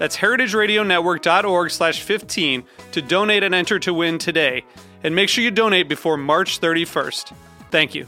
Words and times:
That's 0.00 0.16
heritageradionetwork.org 0.16 1.70
slash 1.70 2.00
15 2.00 2.64
to 2.92 3.02
donate 3.02 3.42
and 3.42 3.54
enter 3.54 3.78
to 3.80 3.92
win 3.92 4.16
today. 4.16 4.64
And 5.04 5.14
make 5.14 5.28
sure 5.28 5.44
you 5.44 5.50
donate 5.50 5.90
before 5.90 6.16
March 6.16 6.58
31st. 6.58 7.34
Thank 7.70 7.94
you. 7.94 8.06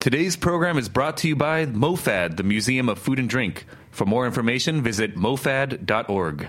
Today's 0.00 0.36
program 0.36 0.78
is 0.78 0.88
brought 0.88 1.18
to 1.18 1.28
you 1.28 1.36
by 1.36 1.66
MoFad, 1.66 2.38
the 2.38 2.42
Museum 2.42 2.88
of 2.88 2.98
Food 2.98 3.18
and 3.18 3.28
Drink. 3.28 3.66
For 3.90 4.06
more 4.06 4.24
information, 4.24 4.80
visit 4.82 5.14
mofad.org. 5.14 6.48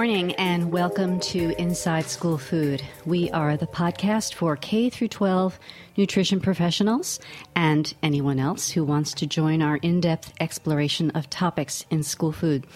Morning 0.00 0.32
and 0.36 0.72
welcome 0.72 1.20
to 1.20 1.54
Inside 1.60 2.06
School 2.06 2.38
Food. 2.38 2.82
We 3.04 3.28
are 3.32 3.58
the 3.58 3.66
podcast 3.66 4.32
for 4.32 4.56
K 4.56 4.88
through 4.88 5.08
12 5.08 5.60
nutrition 5.98 6.40
professionals 6.40 7.20
and 7.54 7.92
anyone 8.02 8.38
else 8.38 8.70
who 8.70 8.82
wants 8.82 9.12
to 9.12 9.26
join 9.26 9.60
our 9.60 9.76
in-depth 9.76 10.32
exploration 10.40 11.10
of 11.10 11.28
topics 11.28 11.84
in 11.90 12.02
school 12.02 12.32
food. 12.32 12.66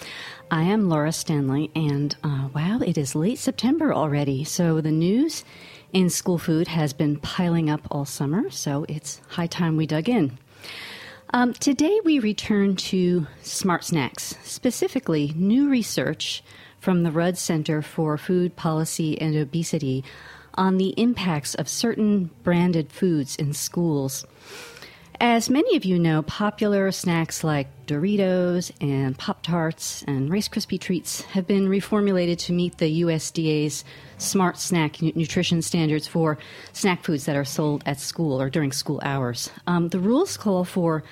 I 0.50 0.64
am 0.64 0.90
Laura 0.90 1.12
Stanley 1.12 1.70
and 1.74 2.14
uh, 2.22 2.48
wow, 2.54 2.80
it 2.84 2.98
is 2.98 3.14
late 3.14 3.38
September 3.38 3.94
already. 3.94 4.44
So 4.44 4.82
the 4.82 4.92
news 4.92 5.46
in 5.94 6.10
school 6.10 6.36
food 6.36 6.68
has 6.68 6.92
been 6.92 7.16
piling 7.16 7.70
up 7.70 7.88
all 7.90 8.04
summer, 8.04 8.50
so 8.50 8.84
it's 8.86 9.22
high 9.28 9.46
time 9.46 9.78
we 9.78 9.86
dug 9.86 10.10
in. 10.10 10.38
Um, 11.30 11.54
today, 11.54 11.98
we 12.04 12.18
return 12.18 12.76
to 12.76 13.26
smart 13.42 13.82
snacks, 13.82 14.36
specifically 14.44 15.32
new 15.34 15.70
research 15.70 16.44
from 16.84 17.02
the 17.02 17.10
Rudd 17.10 17.38
Center 17.38 17.80
for 17.80 18.18
Food 18.18 18.56
Policy 18.56 19.18
and 19.18 19.34
Obesity 19.34 20.04
on 20.52 20.76
the 20.76 20.90
impacts 20.98 21.54
of 21.54 21.66
certain 21.66 22.28
branded 22.42 22.92
foods 22.92 23.36
in 23.36 23.54
schools. 23.54 24.26
As 25.18 25.48
many 25.48 25.78
of 25.78 25.86
you 25.86 25.98
know, 25.98 26.20
popular 26.20 26.92
snacks 26.92 27.42
like 27.42 27.68
Doritos 27.86 28.70
and 28.82 29.16
Pop 29.16 29.42
Tarts 29.42 30.02
and 30.02 30.30
Rice 30.30 30.50
Krispie 30.50 30.78
treats 30.78 31.22
have 31.22 31.46
been 31.46 31.68
reformulated 31.70 32.36
to 32.40 32.52
meet 32.52 32.76
the 32.76 33.00
USDA's 33.00 33.82
smart 34.18 34.58
snack 34.58 35.00
nutrition 35.00 35.62
standards 35.62 36.06
for 36.06 36.36
snack 36.74 37.02
foods 37.02 37.24
that 37.24 37.36
are 37.36 37.46
sold 37.46 37.82
at 37.86 37.98
school 37.98 38.38
or 38.38 38.50
during 38.50 38.72
school 38.72 39.00
hours. 39.02 39.50
Um, 39.66 39.88
the 39.88 40.00
rules 40.00 40.36
call 40.36 40.64
for 40.64 41.02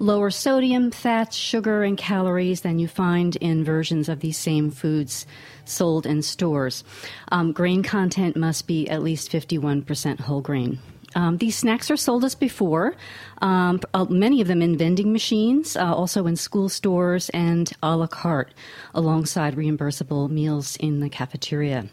lower 0.00 0.30
sodium, 0.30 0.90
fats, 0.90 1.36
sugar, 1.36 1.84
and 1.84 1.96
calories 1.96 2.62
than 2.62 2.78
you 2.78 2.88
find 2.88 3.36
in 3.36 3.62
versions 3.62 4.08
of 4.08 4.20
these 4.20 4.38
same 4.38 4.70
foods 4.70 5.26
sold 5.64 6.06
in 6.06 6.22
stores. 6.22 6.82
Um, 7.30 7.52
grain 7.52 7.82
content 7.82 8.34
must 8.34 8.66
be 8.66 8.88
at 8.88 9.02
least 9.02 9.30
51% 9.30 10.20
whole 10.20 10.40
grain. 10.40 10.80
Um, 11.14 11.38
these 11.38 11.56
snacks 11.56 11.90
are 11.90 11.96
sold 11.96 12.24
as 12.24 12.34
before, 12.34 12.94
um, 13.42 13.80
uh, 13.94 14.04
many 14.04 14.40
of 14.40 14.48
them 14.48 14.62
in 14.62 14.78
vending 14.78 15.12
machines, 15.12 15.76
uh, 15.76 15.92
also 15.92 16.26
in 16.26 16.36
school 16.36 16.68
stores, 16.68 17.28
and 17.30 17.70
a 17.82 17.96
la 17.96 18.06
carte, 18.06 18.54
alongside 18.94 19.56
reimbursable 19.56 20.30
meals 20.30 20.76
in 20.76 21.00
the 21.00 21.08
cafeteria. 21.08 21.88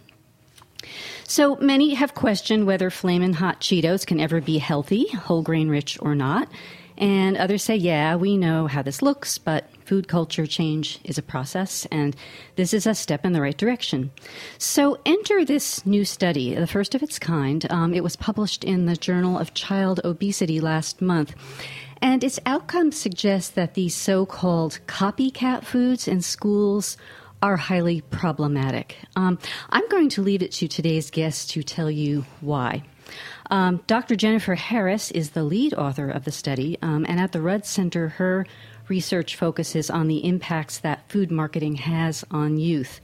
So 1.23 1.55
many 1.55 1.95
have 1.95 2.13
questioned 2.13 2.67
whether 2.67 2.91
Flamin' 2.91 3.33
Hot 3.33 3.59
Cheetos 3.59 4.05
can 4.05 4.19
ever 4.19 4.39
be 4.39 4.59
healthy, 4.59 5.07
whole 5.09 5.41
grain 5.41 5.67
rich 5.67 5.97
or 5.99 6.13
not. 6.13 6.47
And 6.97 7.37
others 7.37 7.63
say, 7.63 7.75
yeah, 7.75 8.15
we 8.15 8.37
know 8.37 8.65
how 8.67 8.81
this 8.81 9.01
looks, 9.01 9.37
but 9.37 9.69
food 9.85 10.07
culture 10.07 10.47
change 10.47 10.99
is 11.03 11.17
a 11.17 11.21
process, 11.21 11.85
and 11.91 12.15
this 12.55 12.73
is 12.73 12.87
a 12.87 12.95
step 12.95 13.23
in 13.23 13.33
the 13.33 13.41
right 13.41 13.57
direction. 13.57 14.11
So 14.57 14.97
enter 15.05 15.45
this 15.45 15.85
new 15.85 16.03
study, 16.05 16.55
the 16.55 16.65
first 16.65 16.95
of 16.95 17.03
its 17.03 17.19
kind. 17.19 17.65
Um, 17.69 17.93
it 17.93 18.03
was 18.03 18.15
published 18.15 18.63
in 18.63 18.85
the 18.85 18.95
Journal 18.95 19.37
of 19.37 19.53
Child 19.53 20.01
Obesity 20.03 20.59
last 20.59 21.01
month. 21.01 21.35
And 22.01 22.23
its 22.23 22.39
outcomes 22.45 22.97
suggest 22.97 23.55
that 23.55 23.73
these 23.73 23.95
so 23.95 24.25
called 24.25 24.79
copycat 24.87 25.63
foods 25.63 26.07
in 26.07 26.21
schools 26.21 26.97
are 27.41 27.57
highly 27.57 28.01
problematic. 28.01 28.97
Um, 29.15 29.37
I'm 29.69 29.87
going 29.89 30.09
to 30.09 30.21
leave 30.21 30.41
it 30.41 30.51
to 30.53 30.67
today's 30.67 31.11
guest 31.11 31.51
to 31.51 31.63
tell 31.63 31.89
you 31.89 32.25
why. 32.41 32.83
Um, 33.49 33.81
Dr. 33.87 34.15
Jennifer 34.15 34.55
Harris 34.55 35.11
is 35.11 35.31
the 35.31 35.43
lead 35.43 35.73
author 35.73 36.09
of 36.09 36.25
the 36.25 36.31
study, 36.31 36.77
um, 36.81 37.05
and 37.07 37.19
at 37.19 37.31
the 37.31 37.41
Rudd 37.41 37.65
Center, 37.65 38.09
her 38.09 38.45
research 38.87 39.35
focuses 39.35 39.89
on 39.89 40.07
the 40.07 40.25
impacts 40.25 40.79
that 40.79 41.09
food 41.09 41.31
marketing 41.31 41.75
has 41.75 42.23
on 42.31 42.57
youth. 42.57 43.01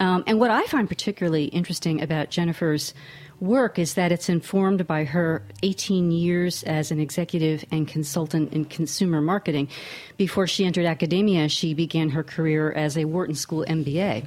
Um, 0.00 0.24
and 0.26 0.38
what 0.38 0.50
I 0.50 0.64
find 0.64 0.88
particularly 0.88 1.46
interesting 1.46 2.00
about 2.00 2.30
Jennifer's 2.30 2.94
work 3.40 3.78
is 3.78 3.94
that 3.94 4.10
it's 4.10 4.28
informed 4.28 4.86
by 4.86 5.04
her 5.04 5.42
18 5.62 6.10
years 6.10 6.62
as 6.64 6.90
an 6.90 6.98
executive 6.98 7.64
and 7.70 7.86
consultant 7.86 8.52
in 8.52 8.64
consumer 8.64 9.20
marketing. 9.20 9.68
Before 10.16 10.46
she 10.46 10.64
entered 10.64 10.86
academia, 10.86 11.48
she 11.48 11.74
began 11.74 12.10
her 12.10 12.24
career 12.24 12.72
as 12.72 12.96
a 12.96 13.04
Wharton 13.04 13.34
School 13.34 13.64
MBA. 13.68 14.26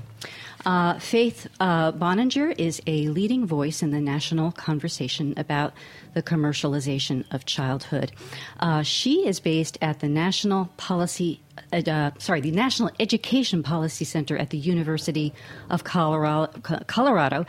Uh, 0.65 0.99
Faith 0.99 1.47
uh, 1.59 1.91
Boninger 1.91 2.53
is 2.57 2.81
a 2.85 3.07
leading 3.07 3.45
voice 3.45 3.81
in 3.81 3.91
the 3.91 3.99
national 3.99 4.51
conversation 4.51 5.33
about 5.37 5.73
the 6.13 6.21
commercialization 6.21 7.25
of 7.31 7.45
childhood. 7.45 8.11
Uh, 8.59 8.83
she 8.83 9.27
is 9.27 9.39
based 9.39 9.77
at 9.81 9.99
the 9.99 10.07
National 10.07 10.65
Policy, 10.77 11.41
uh, 11.73 12.11
sorry, 12.17 12.41
the 12.41 12.51
National 12.51 12.89
Education 12.99 13.63
Policy 13.63 14.05
Center 14.05 14.37
at 14.37 14.49
the 14.49 14.57
University 14.57 15.33
of 15.69 15.83
Colorado, 15.83 16.51
Colorado 16.87 17.45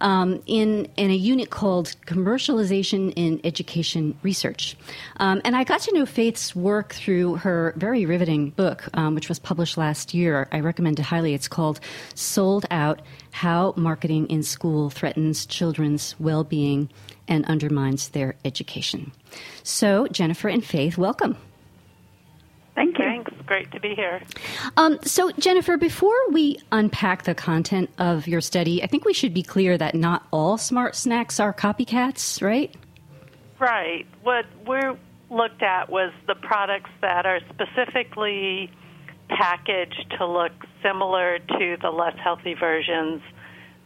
um, 0.00 0.42
in, 0.46 0.88
in 0.96 1.10
a 1.10 1.14
unit 1.14 1.50
called 1.50 1.94
Commercialization 2.06 3.12
in 3.16 3.40
Education 3.44 4.16
Research. 4.22 4.76
Um, 5.18 5.40
and 5.44 5.54
I 5.56 5.64
got 5.64 5.80
to 5.82 5.94
know 5.94 6.06
Faith's 6.06 6.54
work 6.56 6.94
through 6.94 7.36
her 7.36 7.74
very 7.76 8.06
riveting 8.06 8.50
book, 8.50 8.88
um, 8.94 9.14
which 9.14 9.28
was 9.28 9.38
published 9.38 9.76
last 9.76 10.14
year. 10.14 10.48
I 10.52 10.60
recommend 10.60 10.98
it 10.98 11.04
highly. 11.04 11.34
It's 11.34 11.48
called 11.48 11.80
Sold 12.14 12.66
Out 12.70 13.02
How 13.30 13.74
Marketing 13.76 14.26
in 14.28 14.42
School 14.42 14.90
Threatens 14.90 15.46
Children's 15.46 16.14
Well 16.18 16.44
Being 16.44 16.88
and 17.28 17.44
undermines 17.46 18.10
their 18.10 18.36
education. 18.44 19.12
So, 19.62 20.06
Jennifer 20.08 20.48
and 20.48 20.64
Faith, 20.64 20.96
welcome. 20.96 21.36
Thank 22.74 22.98
you. 22.98 23.05
Great 23.46 23.70
to 23.70 23.80
be 23.80 23.94
here. 23.94 24.20
Um, 24.76 24.98
so, 25.02 25.30
Jennifer, 25.32 25.76
before 25.76 26.16
we 26.32 26.58
unpack 26.72 27.22
the 27.22 27.34
content 27.34 27.90
of 27.98 28.26
your 28.26 28.40
study, 28.40 28.82
I 28.82 28.88
think 28.88 29.04
we 29.04 29.12
should 29.12 29.32
be 29.32 29.42
clear 29.42 29.78
that 29.78 29.94
not 29.94 30.26
all 30.32 30.58
smart 30.58 30.96
snacks 30.96 31.38
are 31.38 31.54
copycats, 31.54 32.42
right? 32.42 32.74
Right. 33.60 34.06
What 34.22 34.46
we're 34.66 34.98
looked 35.30 35.62
at 35.62 35.88
was 35.90 36.12
the 36.26 36.34
products 36.34 36.90
that 37.00 37.24
are 37.24 37.40
specifically 37.48 38.70
packaged 39.28 40.14
to 40.18 40.26
look 40.26 40.52
similar 40.82 41.38
to 41.38 41.76
the 41.80 41.90
less 41.90 42.16
healthy 42.22 42.54
versions 42.54 43.22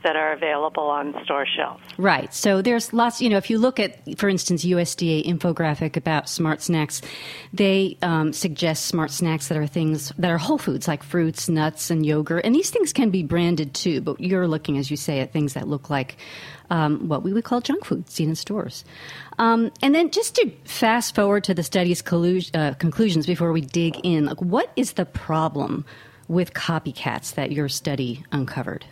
that 0.02 0.17
are 0.17 0.32
available 0.32 0.85
on 0.85 1.14
store 1.25 1.47
shelves. 1.47 1.82
Right. 1.99 2.32
So 2.32 2.62
there's 2.62 2.93
lots, 2.93 3.20
you 3.20 3.29
know, 3.29 3.37
if 3.37 3.50
you 3.50 3.58
look 3.58 3.79
at, 3.79 4.19
for 4.19 4.29
instance, 4.29 4.64
USDA 4.64 5.25
infographic 5.25 5.97
about 5.97 6.29
smart 6.29 6.62
snacks, 6.62 7.02
they 7.52 7.99
um, 8.02 8.32
suggest 8.32 8.87
smart 8.87 9.11
snacks 9.11 9.49
that 9.49 9.58
are 9.58 9.67
things 9.67 10.12
that 10.19 10.31
are 10.31 10.38
whole 10.38 10.58
foods 10.58 10.88
like 10.88 11.02
fruits, 11.02 11.49
nuts, 11.49 11.91
and 11.91 12.05
yogurt. 12.05 12.44
And 12.44 12.55
these 12.55 12.70
things 12.70 12.93
can 12.93 13.11
be 13.11 13.23
branded 13.23 13.75
too, 13.75 14.00
but 14.00 14.20
you're 14.20 14.49
looking, 14.49 14.79
as 14.79 14.91
you 14.91 14.97
say, 14.97 15.20
at 15.20 15.32
things 15.32 15.55
that 15.55 15.69
look 15.69 15.91
like 15.91 16.17
um, 16.70 17.08
what 17.08 17.23
we 17.23 17.32
would 17.32 17.44
call 17.44 17.61
junk 17.61 17.85
food 17.85 18.08
seen 18.08 18.31
in 18.31 18.37
stores. 18.37 18.85
Um, 19.38 19.70
and 19.82 19.94
then 19.94 20.11
just 20.11 20.37
to 20.37 20.50
fast 20.64 21.14
forward 21.14 21.44
to 21.44 21.55
the 21.55 21.62
study's 21.62 22.03
collu- 22.03 22.50
uh, 22.55 22.75
conclusions 22.75 23.26
before 23.26 23.53
we 23.53 23.61
dig 23.61 24.00
in, 24.05 24.26
like 24.26 24.41
what 24.41 24.73
is 24.76 24.93
the 24.93 25.05
problem 25.05 25.85
with 26.29 26.55
copycats 26.55 27.35
that 27.35 27.50
your 27.50 27.69
study 27.69 28.25
uncovered? 28.32 28.85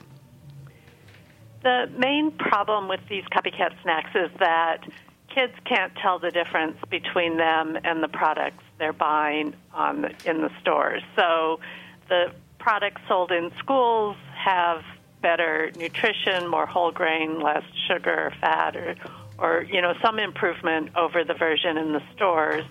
The 1.69 1.87
main 1.99 2.31
problem 2.31 2.89
with 2.89 3.01
these 3.11 3.25
copycat 3.25 3.75
snacks 3.83 4.13
is 4.15 4.31
that 4.39 4.85
kids 5.29 5.53
can't 5.67 5.95
tell 5.97 6.19
the 6.19 6.31
difference 6.31 6.79
between 6.89 7.37
them 7.37 7.77
and 7.85 8.03
the 8.03 8.09
products 8.09 8.65
they're 8.79 8.95
buying 8.95 9.53
on 9.75 10.01
the, 10.01 10.15
in 10.25 10.41
the 10.41 10.51
stores. 10.63 11.03
So 11.15 11.61
the 12.09 12.33
products 12.59 13.03
sold 13.07 13.33
in 13.33 13.53
schools 13.59 14.17
have 14.35 14.83
better 15.21 15.71
nutrition, 15.77 16.49
more 16.49 16.65
whole 16.65 16.91
grain, 16.91 17.39
less 17.39 17.65
sugar 17.87 18.33
fat, 18.41 18.75
or, 18.75 18.95
or 19.37 19.63
you 19.65 19.83
know 19.83 19.93
some 20.01 20.19
improvement 20.19 20.97
over 20.97 21.23
the 21.23 21.35
version 21.35 21.77
in 21.77 21.93
the 21.93 22.03
stores. 22.17 22.65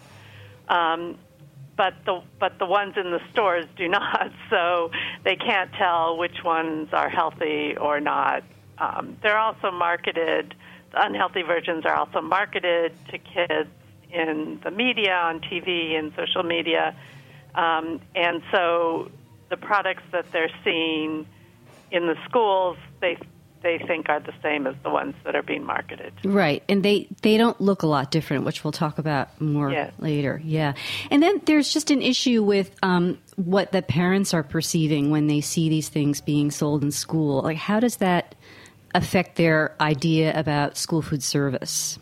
Um, 0.69 1.19
but 1.75 1.93
the 2.03 2.23
but 2.39 2.57
the 2.57 2.65
ones 2.65 2.95
in 2.97 3.11
the 3.11 3.21
stores 3.31 3.67
do 3.75 3.87
not, 3.99 4.31
so 4.49 4.89
they 5.23 5.35
can't 5.35 5.71
tell 5.73 6.17
which 6.17 6.43
ones 6.43 6.89
are 6.93 7.09
healthy 7.09 7.77
or 7.77 7.99
not. 7.99 8.43
Um, 8.79 9.17
they're 9.21 9.37
also 9.37 9.71
marketed. 9.71 10.53
The 10.91 11.05
unhealthy 11.05 11.41
versions 11.41 11.85
are 11.85 11.95
also 11.95 12.21
marketed 12.21 12.93
to 13.09 13.17
kids 13.17 13.69
in 14.11 14.59
the 14.63 14.71
media, 14.71 15.13
on 15.13 15.41
TV, 15.41 15.97
and 15.97 16.13
social 16.15 16.43
media, 16.43 16.95
um, 17.55 17.99
and 18.15 18.41
so 18.51 19.11
the 19.49 19.57
products 19.57 20.03
that 20.11 20.31
they're 20.31 20.51
seeing 20.63 21.25
in 21.91 22.07
the 22.07 22.15
schools, 22.25 22.77
they 23.01 23.17
they 23.63 23.79
think 23.79 24.07
are 24.07 24.19
the 24.19 24.33
same 24.43 24.67
as 24.67 24.75
the 24.83 24.89
ones 24.89 25.15
that 25.23 25.35
are 25.35 25.41
being 25.41 25.65
marketed. 25.65 26.13
Right, 26.23 26.63
and 26.69 26.83
they 26.83 27.07
they 27.21 27.37
don't 27.37 27.59
look 27.59 27.83
a 27.83 27.87
lot 27.87 28.11
different, 28.11 28.45
which 28.45 28.63
we'll 28.63 28.71
talk 28.71 28.97
about 28.97 29.41
more 29.41 29.71
yes. 29.71 29.91
later. 29.99 30.41
Yeah, 30.43 30.73
and 31.09 31.21
then 31.21 31.41
there's 31.45 31.73
just 31.73 31.91
an 31.91 32.01
issue 32.01 32.43
with 32.43 32.75
um, 32.83 33.17
what 33.35 33.71
the 33.71 33.81
parents 33.81 34.33
are 34.33 34.43
perceiving 34.43 35.09
when 35.09 35.27
they 35.27 35.41
see 35.41 35.69
these 35.69 35.89
things 35.89 36.21
being 36.21 36.51
sold 36.51 36.83
in 36.83 36.91
school. 36.91 37.41
Like, 37.41 37.57
how 37.57 37.79
does 37.79 37.97
that 37.97 38.35
affect 38.97 39.35
their 39.35 39.75
idea 39.79 40.37
about 40.37 40.75
school 40.75 41.01
food 41.01 41.23
service? 41.23 41.99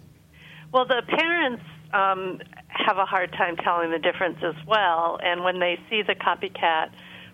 Well, 0.71 0.86
the 0.86 1.03
parents 1.07 1.63
um, 1.94 2.42
have 2.69 2.97
a 2.97 3.06
hard 3.06 3.31
time 3.33 3.57
telling 3.57 3.92
the 3.92 4.00
difference 4.00 4.39
as 4.42 4.56
well, 4.65 5.19
and 5.21 5.44
when 5.44 5.59
they 5.59 5.80
see 5.89 6.01
the 6.01 6.15
copycat 6.15 6.89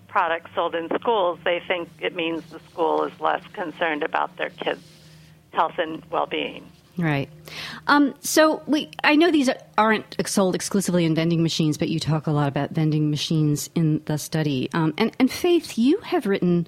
products 0.08 0.52
sold 0.54 0.76
in 0.76 0.90
schools, 1.00 1.40
they 1.46 1.62
think 1.68 1.90
it 2.00 2.16
means 2.16 2.44
the 2.50 2.60
school 2.72 3.04
is 3.06 3.20
less 3.20 3.44
concerned 3.54 4.04
about 4.04 4.36
their 4.38 4.50
kids' 4.50 4.84
health 5.54 5.76
and 5.78 6.04
well-being. 6.12 6.70
Right. 6.98 7.30
Um, 7.88 8.14
so 8.20 8.62
we, 8.68 8.92
I 9.04 9.16
know 9.16 9.32
these 9.32 9.50
aren't 9.78 10.16
sold 10.28 10.56
exclusively 10.56 11.06
in 11.06 11.16
vending 11.16 11.42
machines, 11.42 11.78
but 11.78 11.88
you 11.88 12.00
talk 12.00 12.28
a 12.28 12.32
lot 12.32 12.50
about 12.50 12.72
vending 12.72 13.10
machines 13.10 13.70
in 13.74 14.02
the 14.06 14.18
study. 14.18 14.70
Um, 14.74 14.94
and, 14.98 15.16
and 15.18 15.32
Faith, 15.32 15.78
you 15.78 15.98
have 16.00 16.26
written 16.26 16.68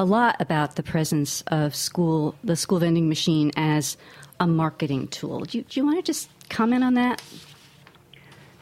a 0.00 0.04
lot 0.04 0.34
about 0.40 0.76
the 0.76 0.82
presence 0.82 1.42
of 1.48 1.74
school, 1.74 2.34
the 2.42 2.56
school 2.56 2.78
vending 2.78 3.06
machine 3.06 3.52
as 3.54 3.98
a 4.40 4.46
marketing 4.46 5.06
tool. 5.08 5.40
Do 5.40 5.58
you, 5.58 5.64
do 5.64 5.78
you 5.78 5.84
want 5.84 5.98
to 5.98 6.02
just 6.02 6.30
comment 6.48 6.82
on 6.82 6.94
that? 6.94 7.22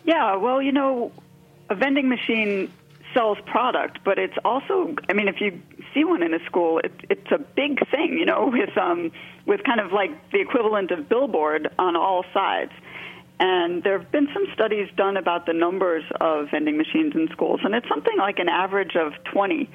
Yeah. 0.04 0.34
Well, 0.34 0.60
you 0.60 0.72
know, 0.72 1.12
a 1.70 1.76
vending 1.76 2.08
machine 2.08 2.72
sells 3.14 3.38
product, 3.46 4.00
but 4.04 4.18
it's 4.18 4.36
also, 4.44 4.96
I 5.08 5.12
mean, 5.12 5.28
if 5.28 5.40
you 5.40 5.62
see 5.94 6.04
one 6.04 6.24
in 6.24 6.34
a 6.34 6.44
school, 6.44 6.80
it, 6.80 6.92
it's 7.08 7.30
a 7.30 7.38
big 7.38 7.88
thing, 7.88 8.18
you 8.18 8.26
know, 8.26 8.48
with 8.52 8.76
um, 8.76 9.12
with 9.46 9.62
kind 9.62 9.78
of 9.78 9.92
like 9.92 10.10
the 10.32 10.40
equivalent 10.40 10.90
of 10.90 11.08
billboard 11.08 11.70
on 11.78 11.94
all 11.94 12.24
sides. 12.34 12.72
And 13.38 13.84
there 13.84 13.96
have 13.96 14.10
been 14.10 14.26
some 14.34 14.46
studies 14.52 14.88
done 14.96 15.16
about 15.16 15.46
the 15.46 15.52
numbers 15.52 16.02
of 16.20 16.50
vending 16.50 16.76
machines 16.76 17.14
in 17.14 17.28
schools, 17.30 17.60
and 17.62 17.72
it's 17.76 17.88
something 17.88 18.18
like 18.18 18.40
an 18.40 18.48
average 18.48 18.96
of 18.96 19.12
20 19.32 19.70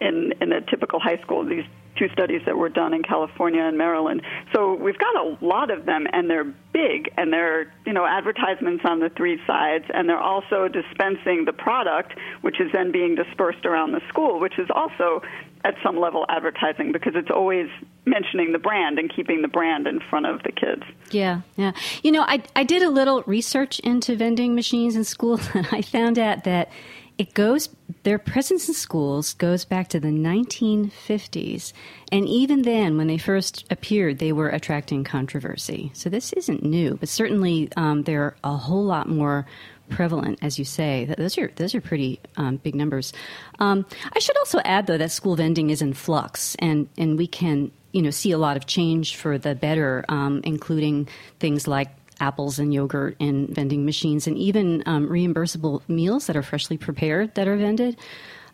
in 0.00 0.32
in 0.40 0.52
a 0.52 0.60
typical 0.60 1.00
high 1.00 1.20
school. 1.22 1.44
These 1.44 1.64
two 1.96 2.08
studies 2.12 2.42
that 2.46 2.56
were 2.56 2.68
done 2.68 2.92
in 2.92 3.02
California 3.02 3.62
and 3.62 3.78
Maryland. 3.78 4.22
So 4.52 4.74
we've 4.74 4.98
got 4.98 5.14
a 5.16 5.36
lot 5.44 5.70
of 5.70 5.86
them, 5.86 6.06
and 6.12 6.28
they're 6.28 6.52
big, 6.72 7.12
and 7.16 7.32
they're 7.32 7.72
you 7.86 7.92
know 7.92 8.04
advertisements 8.04 8.84
on 8.84 9.00
the 9.00 9.10
three 9.10 9.40
sides, 9.46 9.84
and 9.92 10.08
they're 10.08 10.20
also 10.20 10.68
dispensing 10.68 11.44
the 11.44 11.52
product, 11.52 12.14
which 12.42 12.60
is 12.60 12.70
then 12.72 12.92
being 12.92 13.14
dispersed 13.14 13.64
around 13.64 13.92
the 13.92 14.00
school, 14.08 14.40
which 14.40 14.58
is 14.58 14.68
also 14.74 15.22
at 15.64 15.74
some 15.82 15.98
level 15.98 16.26
advertising 16.28 16.92
because 16.92 17.14
it's 17.16 17.30
always 17.30 17.68
mentioning 18.04 18.52
the 18.52 18.58
brand 18.58 18.98
and 18.98 19.10
keeping 19.14 19.40
the 19.40 19.48
brand 19.48 19.86
in 19.86 19.98
front 19.98 20.26
of 20.26 20.42
the 20.42 20.52
kids. 20.52 20.82
Yeah, 21.10 21.40
yeah. 21.56 21.72
You 22.02 22.12
know, 22.12 22.22
I 22.22 22.42
I 22.54 22.64
did 22.64 22.82
a 22.82 22.90
little 22.90 23.22
research 23.22 23.78
into 23.80 24.16
vending 24.16 24.54
machines 24.54 24.96
in 24.96 25.04
schools, 25.04 25.48
and 25.54 25.66
I 25.72 25.82
found 25.82 26.18
out 26.18 26.44
that 26.44 26.70
it 27.18 27.34
goes 27.34 27.68
their 28.02 28.18
presence 28.18 28.68
in 28.68 28.74
schools 28.74 29.34
goes 29.34 29.64
back 29.64 29.88
to 29.88 30.00
the 30.00 30.08
1950s 30.08 31.72
and 32.10 32.26
even 32.28 32.62
then 32.62 32.96
when 32.96 33.06
they 33.06 33.18
first 33.18 33.64
appeared 33.70 34.18
they 34.18 34.32
were 34.32 34.48
attracting 34.48 35.04
controversy. 35.04 35.90
So 35.94 36.10
this 36.10 36.32
isn't 36.32 36.62
new 36.62 36.96
but 36.96 37.08
certainly 37.08 37.68
um, 37.76 38.02
they're 38.02 38.36
a 38.42 38.56
whole 38.56 38.84
lot 38.84 39.08
more 39.08 39.46
prevalent 39.90 40.38
as 40.42 40.58
you 40.58 40.64
say. 40.64 41.04
Those 41.04 41.38
are 41.38 41.52
those 41.56 41.74
are 41.74 41.80
pretty 41.80 42.20
um, 42.36 42.56
big 42.56 42.74
numbers. 42.74 43.12
Um, 43.58 43.86
i 44.12 44.18
should 44.18 44.36
also 44.38 44.58
add 44.64 44.86
though 44.86 44.98
that 44.98 45.10
school 45.10 45.36
vending 45.36 45.70
is 45.70 45.82
in 45.82 45.92
flux 45.92 46.56
and 46.58 46.88
and 46.98 47.16
we 47.16 47.26
can 47.26 47.70
you 47.92 48.02
know 48.02 48.10
see 48.10 48.32
a 48.32 48.38
lot 48.38 48.56
of 48.56 48.66
change 48.66 49.16
for 49.16 49.38
the 49.38 49.54
better 49.54 50.04
um, 50.08 50.40
including 50.42 51.08
things 51.38 51.68
like 51.68 51.90
apples 52.20 52.58
and 52.58 52.72
yogurt 52.72 53.16
in 53.18 53.46
vending 53.48 53.84
machines, 53.84 54.26
and 54.26 54.36
even 54.38 54.82
um, 54.86 55.08
reimbursable 55.08 55.82
meals 55.88 56.26
that 56.26 56.36
are 56.36 56.42
freshly 56.42 56.78
prepared 56.78 57.34
that 57.34 57.48
are 57.48 57.56
vended. 57.56 57.96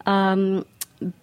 Um, 0.06 0.64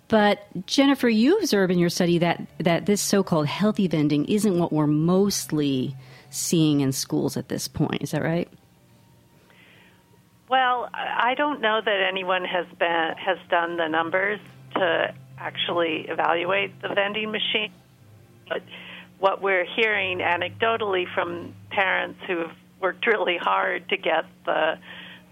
but 0.08 0.48
Jennifer, 0.66 1.08
you 1.08 1.38
observe 1.38 1.70
in 1.72 1.78
your 1.78 1.90
study 1.90 2.18
that 2.20 2.48
that 2.60 2.86
this 2.86 3.02
so-called 3.02 3.48
healthy 3.48 3.88
vending 3.88 4.26
isn't 4.26 4.58
what 4.58 4.74
we're 4.74 4.88
mostly 4.88 5.96
seeing 6.30 6.82
in 6.82 6.92
schools 6.92 7.38
at 7.38 7.50
this 7.50 7.68
point. 7.68 8.02
Is 8.02 8.12
that 8.12 8.24
right? 8.24 8.50
Well, 10.50 10.90
I 10.94 11.36
don't 11.36 11.62
know 11.62 11.82
that 11.84 12.08
anyone 12.10 12.46
has 12.46 12.66
been 12.80 13.14
has 13.18 13.38
done 13.50 13.78
the 13.78 13.88
numbers 13.88 14.40
to 14.76 15.14
actually 15.38 16.08
evaluate 16.08 16.82
the 16.82 16.90
vending 16.90 17.32
machine, 17.32 17.72
but 18.48 18.62
what 19.20 19.42
we're 19.42 19.66
hearing 19.66 20.20
anecdotally 20.20 21.06
from 21.14 21.54
parents 21.78 22.20
who've 22.26 22.52
worked 22.82 23.06
really 23.06 23.38
hard 23.40 23.88
to 23.90 23.98
get 23.98 24.26
the 24.46 24.80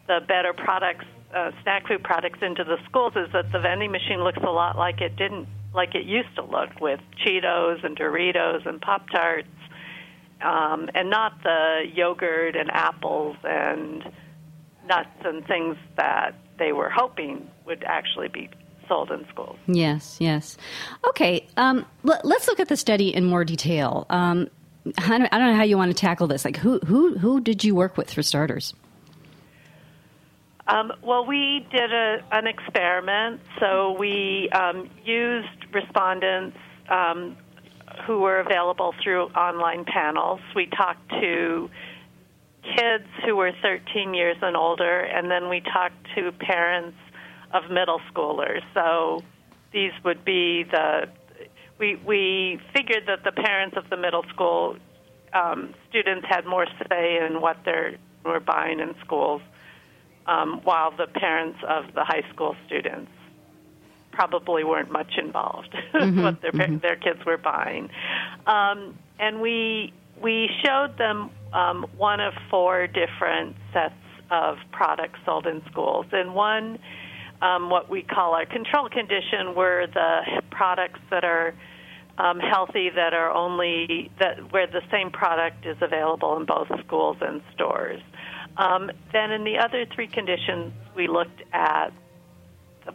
the 0.08 0.20
better 0.28 0.54
products, 0.54 1.06
uh, 1.36 1.50
snack 1.64 1.88
food 1.88 2.04
products 2.04 2.38
into 2.44 2.64
the 2.64 2.78
schools, 2.88 3.14
is 3.16 3.32
that 3.34 3.52
the 3.52 3.60
vending 3.60 3.92
machine 3.92 4.24
looks 4.24 4.38
a 4.38 4.52
lot 4.52 4.78
like 4.78 5.02
it 5.02 5.16
didn't 5.16 5.48
like 5.74 5.96
it 5.96 6.06
used 6.06 6.34
to 6.36 6.44
look 6.44 6.70
with 6.80 7.00
Cheetos 7.26 7.84
and 7.84 7.98
Doritos 7.98 8.68
and 8.68 8.80
Pop 8.80 9.10
Tarts, 9.10 9.48
um, 10.42 10.88
and 10.94 11.10
not 11.10 11.42
the 11.42 11.86
yogurt 11.92 12.56
and 12.56 12.70
apples 12.72 13.36
and 13.44 14.04
nuts 14.88 15.10
and 15.24 15.46
things 15.48 15.76
that 15.98 16.36
they 16.60 16.72
were 16.72 16.92
hoping 16.92 17.50
would 17.66 17.84
actually 17.84 18.28
be 18.28 18.48
sold 18.88 19.10
in 19.10 19.26
schools. 19.30 19.58
Yes, 19.66 20.18
yes. 20.20 20.58
Okay, 21.08 21.48
um, 21.58 21.84
let, 22.04 22.24
us 22.24 22.48
look 22.48 22.60
at 22.60 22.68
the 22.68 22.78
study 22.78 23.14
in 23.14 23.26
more 23.26 23.44
detail. 23.44 24.06
Um, 24.12 24.48
I, 24.98 25.18
don't, 25.18 25.34
I 25.34 25.38
don't 25.38 25.52
know 25.52 25.56
how 25.56 25.64
you 25.64 25.78
want 25.78 25.96
to 25.96 26.00
tackle 26.00 26.28
this. 26.28 26.46
Like, 26.46 26.58
who 26.58 26.80
who 26.80 27.18
who 27.18 27.40
did 27.40 27.64
you 27.64 27.76
work 27.76 27.98
with 27.98 28.14
for 28.14 28.22
starters? 28.22 28.74
Um, 30.68 30.92
well, 31.04 31.26
we 31.26 31.66
did 31.72 31.94
a, 31.94 32.24
an 32.32 32.48
experiment. 32.48 33.42
So 33.60 33.96
we 34.00 34.50
um, 34.50 34.90
used 35.04 35.66
respondents 35.72 36.58
um, 36.90 37.38
who 38.08 38.20
were 38.20 38.40
available 38.40 38.94
through 39.04 39.26
online 39.30 39.86
panels. 39.86 40.40
We 40.56 40.66
talked 40.68 41.08
to 41.10 41.70
kids 42.76 43.06
who 43.26 43.36
were 43.36 43.52
13 43.62 44.14
years 44.16 44.38
and 44.42 44.58
older, 44.58 45.02
and 45.02 45.30
then 45.30 45.50
we 45.50 45.62
talked 45.62 46.08
to 46.16 46.32
parents 46.32 46.98
of 47.54 47.70
middle 47.70 48.02
schoolers. 48.12 48.62
So 48.74 49.22
these 49.72 49.92
would 50.04 50.26
be 50.26 50.64
the 50.64 51.08
we 51.80 51.96
we 52.06 52.60
figured 52.74 53.04
that 53.08 53.24
the 53.24 53.32
parents 53.32 53.76
of 53.78 53.90
the 53.90 53.98
middle 53.98 54.24
school 54.34 54.78
um, 55.34 55.74
students 55.90 56.26
had 56.30 56.46
more 56.46 56.66
say 56.90 57.20
in 57.26 57.42
what 57.42 57.58
they 57.66 57.98
were 58.24 58.40
buying 58.40 58.80
in 58.80 58.96
schools, 59.04 59.42
um, 60.28 60.62
while 60.64 60.92
the 60.96 61.08
parents 61.08 61.60
of 61.68 61.94
the 61.94 62.04
high 62.04 62.24
school 62.34 62.56
students 62.66 63.12
probably 64.12 64.64
weren't 64.64 64.92
much 64.92 65.18
involved 65.18 65.76
mm-hmm, 65.94 66.24
what 66.24 66.42
their 66.42 66.52
mm-hmm. 66.52 66.78
their 66.80 66.96
kids 66.96 67.20
were 67.26 67.38
buying. 67.38 67.90
Um, 68.48 68.98
and 69.20 69.42
we 69.42 69.94
we 70.22 70.50
showed 70.64 70.98
them 70.98 71.30
um, 71.54 71.86
one 71.98 72.22
of 72.22 72.34
four 72.50 72.88
different 72.88 73.56
sets 73.74 73.94
of 74.32 74.58
products 74.72 75.20
sold 75.26 75.46
in 75.46 75.62
schools, 75.70 76.06
and 76.12 76.34
one 76.34 76.80
um, 77.42 77.70
what 77.70 77.90
we 77.90 78.02
call 78.02 78.34
our 78.34 78.46
control 78.46 78.90
condition 78.90 79.56
where 79.56 79.88
the 79.88 80.42
products 80.52 81.00
that 81.10 81.24
are 81.24 81.54
um, 82.18 82.40
healthy 82.40 82.90
that 82.96 83.14
are 83.14 83.32
only 83.32 84.10
that 84.20 84.52
where 84.52 84.68
the 84.68 84.82
same 84.92 85.12
product 85.12 85.66
is 85.66 85.78
available 85.82 86.38
in 86.38 86.46
both 86.46 86.68
schools 86.86 87.18
and 87.22 87.42
stores. 87.54 88.02
Um, 88.58 88.90
then 89.12 89.32
in 89.32 89.44
the 89.44 89.58
other 89.58 89.86
three 89.94 90.08
conditions, 90.08 90.72
we 90.96 91.08
looked 91.08 91.42
at 91.52 91.92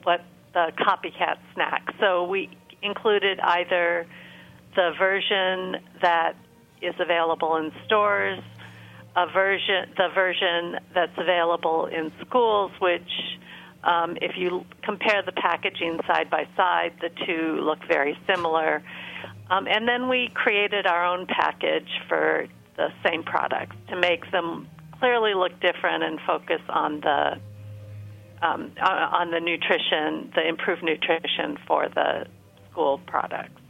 what 0.05 0.25
the 0.55 0.73
copycat 0.79 1.39
snack. 1.55 1.95
So 2.01 2.25
we 2.25 2.49
included 2.83 3.39
either 3.41 4.07
the 4.75 4.93
version 4.99 5.83
that 6.01 6.35
is 6.81 6.95
available 6.99 7.57
in 7.57 7.73
stores, 7.85 8.41
a 9.17 9.27
version, 9.27 9.91
the 9.97 10.09
version 10.15 10.77
that's 10.95 11.17
available 11.19 11.87
in 11.87 12.11
schools, 12.27 12.73
which 12.81 13.11
um, 13.85 14.17
if 14.21 14.37
you 14.37 14.65
compare 14.83 15.23
the 15.25 15.33
packaging 15.33 15.99
side 16.07 16.31
by 16.31 16.47
side, 16.57 16.93
the 17.01 17.11
two 17.27 17.61
look 17.63 17.79
very 17.89 18.19
similar. 18.27 18.83
Um, 19.51 19.67
and 19.67 19.89
then 19.89 20.09
we 20.09 20.31
created 20.35 20.87
our 20.87 21.05
own 21.05 21.27
package 21.27 21.89
for 22.09 22.47
the 22.77 22.89
same 23.05 23.23
products 23.23 23.77
to 23.89 23.97
make 23.97 24.31
them 24.31 24.69
clearly 24.99 25.35
look 25.35 25.59
different 25.61 26.05
and 26.05 26.21
focus 26.27 26.61
on 26.69 27.01
the 27.01 27.41
um, 28.43 28.73
on 28.81 29.31
the 29.31 29.41
nutrition, 29.41 30.33
the 30.35 30.47
improved 30.49 30.83
nutrition 30.83 31.59
for 31.67 31.89
the 31.89 32.27
school 32.71 32.99
products. 33.07 33.61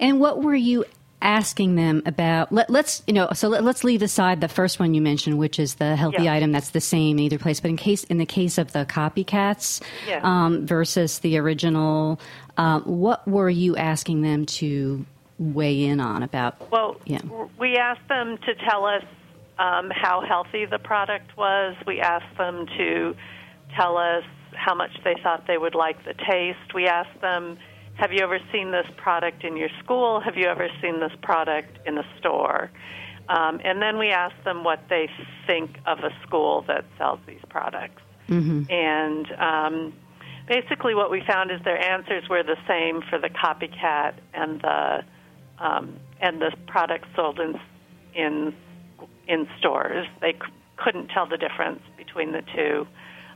And 0.00 0.20
what 0.20 0.42
were 0.42 0.54
you 0.54 0.86
asking 1.22 1.76
them 1.76 2.02
about 2.04 2.52
let, 2.52 2.70
us 2.70 3.02
you 3.06 3.12
know 3.12 3.28
so 3.32 3.48
let, 3.48 3.64
us 3.64 3.82
leave 3.82 4.02
aside 4.02 4.40
the 4.40 4.48
first 4.48 4.78
one 4.78 4.92
you 4.92 5.00
mentioned 5.00 5.38
which 5.38 5.58
is 5.58 5.76
the 5.76 5.96
healthy 5.96 6.24
yeah. 6.24 6.34
item 6.34 6.52
that's 6.52 6.70
the 6.70 6.80
same 6.80 7.18
in 7.18 7.24
either 7.24 7.38
place 7.38 7.58
but 7.58 7.68
in 7.70 7.76
case 7.76 8.04
in 8.04 8.18
the 8.18 8.26
case 8.26 8.58
of 8.58 8.72
the 8.72 8.84
copycats 8.84 9.82
yeah. 10.06 10.20
um, 10.22 10.66
versus 10.66 11.20
the 11.20 11.38
original 11.38 12.20
um, 12.58 12.82
what 12.82 13.26
were 13.26 13.48
you 13.48 13.76
asking 13.76 14.22
them 14.22 14.44
to 14.44 15.04
weigh 15.38 15.84
in 15.84 16.00
on 16.00 16.22
about 16.22 16.70
well 16.70 17.00
yeah. 17.06 17.20
we 17.58 17.76
asked 17.76 18.06
them 18.08 18.36
to 18.38 18.54
tell 18.68 18.84
us 18.84 19.04
um, 19.58 19.90
how 19.90 20.20
healthy 20.20 20.66
the 20.66 20.78
product 20.78 21.34
was 21.36 21.74
we 21.86 21.98
asked 22.00 22.36
them 22.36 22.66
to 22.76 23.16
tell 23.74 23.96
us 23.96 24.24
how 24.52 24.74
much 24.74 24.90
they 25.02 25.14
thought 25.22 25.46
they 25.46 25.58
would 25.58 25.74
like 25.74 26.04
the 26.04 26.14
taste 26.14 26.74
we 26.74 26.86
asked 26.86 27.20
them 27.22 27.58
have 27.96 28.12
you 28.12 28.20
ever 28.22 28.38
seen 28.52 28.70
this 28.70 28.86
product 28.96 29.42
in 29.44 29.56
your 29.56 29.70
school? 29.82 30.20
Have 30.20 30.36
you 30.36 30.46
ever 30.46 30.68
seen 30.82 31.00
this 31.00 31.12
product 31.22 31.78
in 31.86 31.96
a 31.98 32.04
store? 32.18 32.70
Um, 33.28 33.60
and 33.64 33.82
then 33.82 33.98
we 33.98 34.10
ask 34.10 34.34
them 34.44 34.64
what 34.64 34.80
they 34.88 35.08
think 35.46 35.78
of 35.86 35.98
a 36.00 36.10
school 36.26 36.64
that 36.68 36.84
sells 36.98 37.18
these 37.26 37.40
products. 37.48 38.02
Mm-hmm. 38.28 38.70
And 38.70 39.32
um, 39.40 39.94
basically, 40.46 40.94
what 40.94 41.10
we 41.10 41.22
found 41.26 41.50
is 41.50 41.60
their 41.64 41.82
answers 41.82 42.28
were 42.28 42.42
the 42.42 42.56
same 42.68 43.02
for 43.08 43.18
the 43.18 43.30
copycat 43.30 44.14
and 44.34 44.60
the 44.60 45.04
um, 45.58 45.96
and 46.20 46.40
the 46.40 46.52
products 46.66 47.08
sold 47.16 47.40
in 47.40 47.58
in 48.14 48.54
in 49.26 49.48
stores. 49.58 50.06
They 50.20 50.32
c- 50.32 50.52
couldn't 50.76 51.08
tell 51.08 51.26
the 51.26 51.38
difference 51.38 51.80
between 51.96 52.32
the 52.32 52.42
two. 52.54 52.86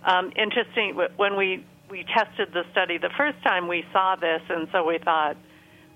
Um, 0.04 0.32
interesting 0.36 0.98
when 1.16 1.36
we 1.36 1.64
we 1.90 2.04
tested 2.04 2.52
the 2.52 2.64
study 2.70 2.98
the 2.98 3.10
first 3.16 3.42
time 3.42 3.68
we 3.68 3.84
saw 3.92 4.16
this, 4.16 4.42
and 4.48 4.68
so 4.72 4.84
we 4.86 4.98
thought, 4.98 5.36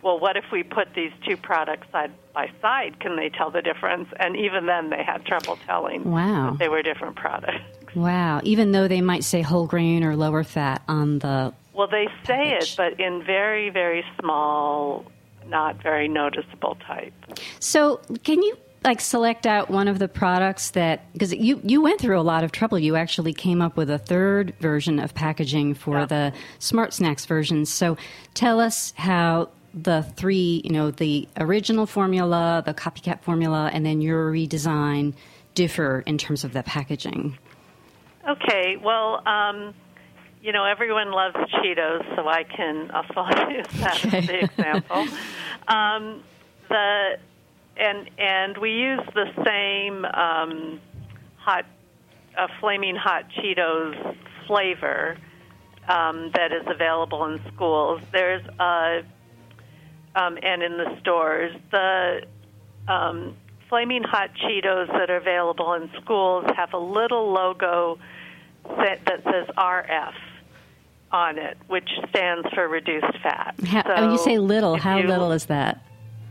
well, 0.03 0.19
what 0.19 0.37
if 0.37 0.45
we 0.53 0.63
put 0.63 0.89
these 0.95 1.13
two 1.27 1.37
products 1.37 1.87
side 1.91 2.13
by 2.35 2.51
side? 2.61 3.01
Can 3.01 3.17
they 3.17 3.31
tell 3.31 3.51
the 3.51 3.63
difference? 3.63 4.09
And 4.19 4.37
even 4.37 4.67
then, 4.67 4.91
they 4.91 5.03
had 5.03 5.25
trouble 5.25 5.59
telling. 5.67 6.05
Wow, 6.11 6.57
they 6.59 6.69
were 6.69 6.83
different 6.83 7.17
products. 7.17 7.63
Wow, 7.95 8.41
even 8.43 8.73
though 8.73 8.89
they 8.89 9.01
might 9.01 9.25
say 9.25 9.41
whole 9.41 9.67
grain 9.67 10.05
or 10.05 10.17
lower 10.17 10.45
fat 10.45 10.83
on 10.89 11.21
the 11.21 11.55
well, 11.73 11.89
they 11.89 12.07
say 12.27 12.51
package. 12.51 12.73
it, 12.73 12.75
but 12.77 13.01
in 13.01 13.25
very 13.25 13.71
very 13.71 14.05
small, 14.21 15.05
not 15.47 15.83
very 15.83 16.09
noticeable 16.09 16.77
type. 16.87 17.15
So, 17.61 18.01
can 18.25 18.43
you 18.43 18.57
like 18.85 19.01
select 19.01 19.47
out 19.47 19.71
one 19.71 19.89
of 19.89 19.99
the 19.99 20.09
products 20.09 20.71
that 20.73 21.11
because 21.13 21.33
you 21.33 21.61
you 21.65 21.81
went 21.81 22.01
through 22.01 22.21
a 22.21 22.23
lot 22.23 22.45
of 22.45 22.53
trouble. 22.53 22.79
You 22.79 22.97
actually 22.97 23.33
came 23.33 23.63
up 23.63 23.77
with 23.77 23.91
a 23.91 23.99
third 23.99 24.55
version 24.61 24.99
of 24.99 25.15
packaging 25.15 25.75
for 25.75 26.01
yeah. 26.01 26.07
the 26.07 26.33
Smart 26.59 26.93
Snacks 26.93 27.25
version. 27.25 27.65
So 27.65 27.97
tell 28.35 28.61
us 28.61 28.93
how 28.97 29.49
the 29.73 30.03
three, 30.17 30.63
you 30.65 30.71
know, 30.71 30.91
the 30.91 31.27
original 31.39 31.87
formula, 31.87 32.63
the 32.65 32.75
copycat 32.75 33.23
formula, 33.23 33.71
and 33.73 33.85
then 33.85 34.01
your 34.01 34.31
redesign 34.31 35.15
differ 35.55 36.03
in 36.07 36.19
terms 36.19 36.45
of 36.45 36.53
the 36.53 36.63
packaging. 36.63 37.39
Okay, 38.29 38.77
well, 38.77 39.27
um, 39.27 39.75
you 40.43 40.53
know, 40.53 40.65
everyone 40.65 41.11
loves 41.11 41.37
Cheetos, 41.37 42.17
so 42.17 42.29
I 42.29 42.45
can 42.45 42.91
also 42.91 43.27
use 43.51 43.67
that 43.81 44.05
okay. 44.05 44.19
as 44.19 44.27
the 44.27 44.45
example. 44.45 45.07
Um, 45.67 46.23
the 46.69 47.17
and 47.77 48.11
and 48.19 48.59
we 48.59 48.71
use 48.71 49.01
the 49.15 49.27
same 49.45 50.05
um, 50.05 50.81
hot, 51.37 51.67
uh, 52.37 52.49
flaming 52.61 52.97
hot 52.97 53.27
Cheetos 53.31 54.17
flavor 54.47 55.17
um, 55.89 56.31
that 56.35 56.53
is 56.53 56.67
available 56.67 57.25
in 57.27 57.41
schools. 57.55 58.01
There's 58.13 58.45
a 58.59 59.03
um, 60.15 60.39
and 60.43 60.63
in 60.63 60.77
the 60.77 60.97
stores 61.01 61.55
the 61.71 62.23
um, 62.89 63.37
flaming 63.69 64.03
hot 64.03 64.31
Cheetos 64.35 64.87
that 64.89 65.11
are 65.11 65.17
available 65.17 65.73
in 65.75 65.91
schools 66.01 66.45
have 66.57 66.73
a 66.75 66.79
little 66.79 67.33
logo 67.33 67.99
that, 68.65 69.05
that 69.07 69.25
says 69.25 69.47
RF 69.57 70.15
on 71.11 71.39
it, 71.39 71.57
which 71.69 71.89
stands 72.09 72.47
for 72.55 72.69
reduced 72.69 73.19
fat. 73.23 73.55
How, 73.67 73.83
so 73.83 73.95
when 74.03 74.11
you 74.13 74.19
say 74.19 74.39
little, 74.39 74.77
how 74.77 74.99
you, 74.99 75.07
little 75.07 75.33
is 75.33 75.47
that? 75.47 75.81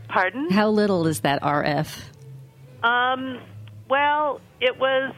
Pardon? 0.08 0.50
How 0.50 0.70
little 0.70 1.06
is 1.06 1.20
that 1.20 1.42
RF? 1.42 2.02
Um, 2.82 3.40
well, 3.88 4.40
it 4.60 4.78
was, 4.78 5.14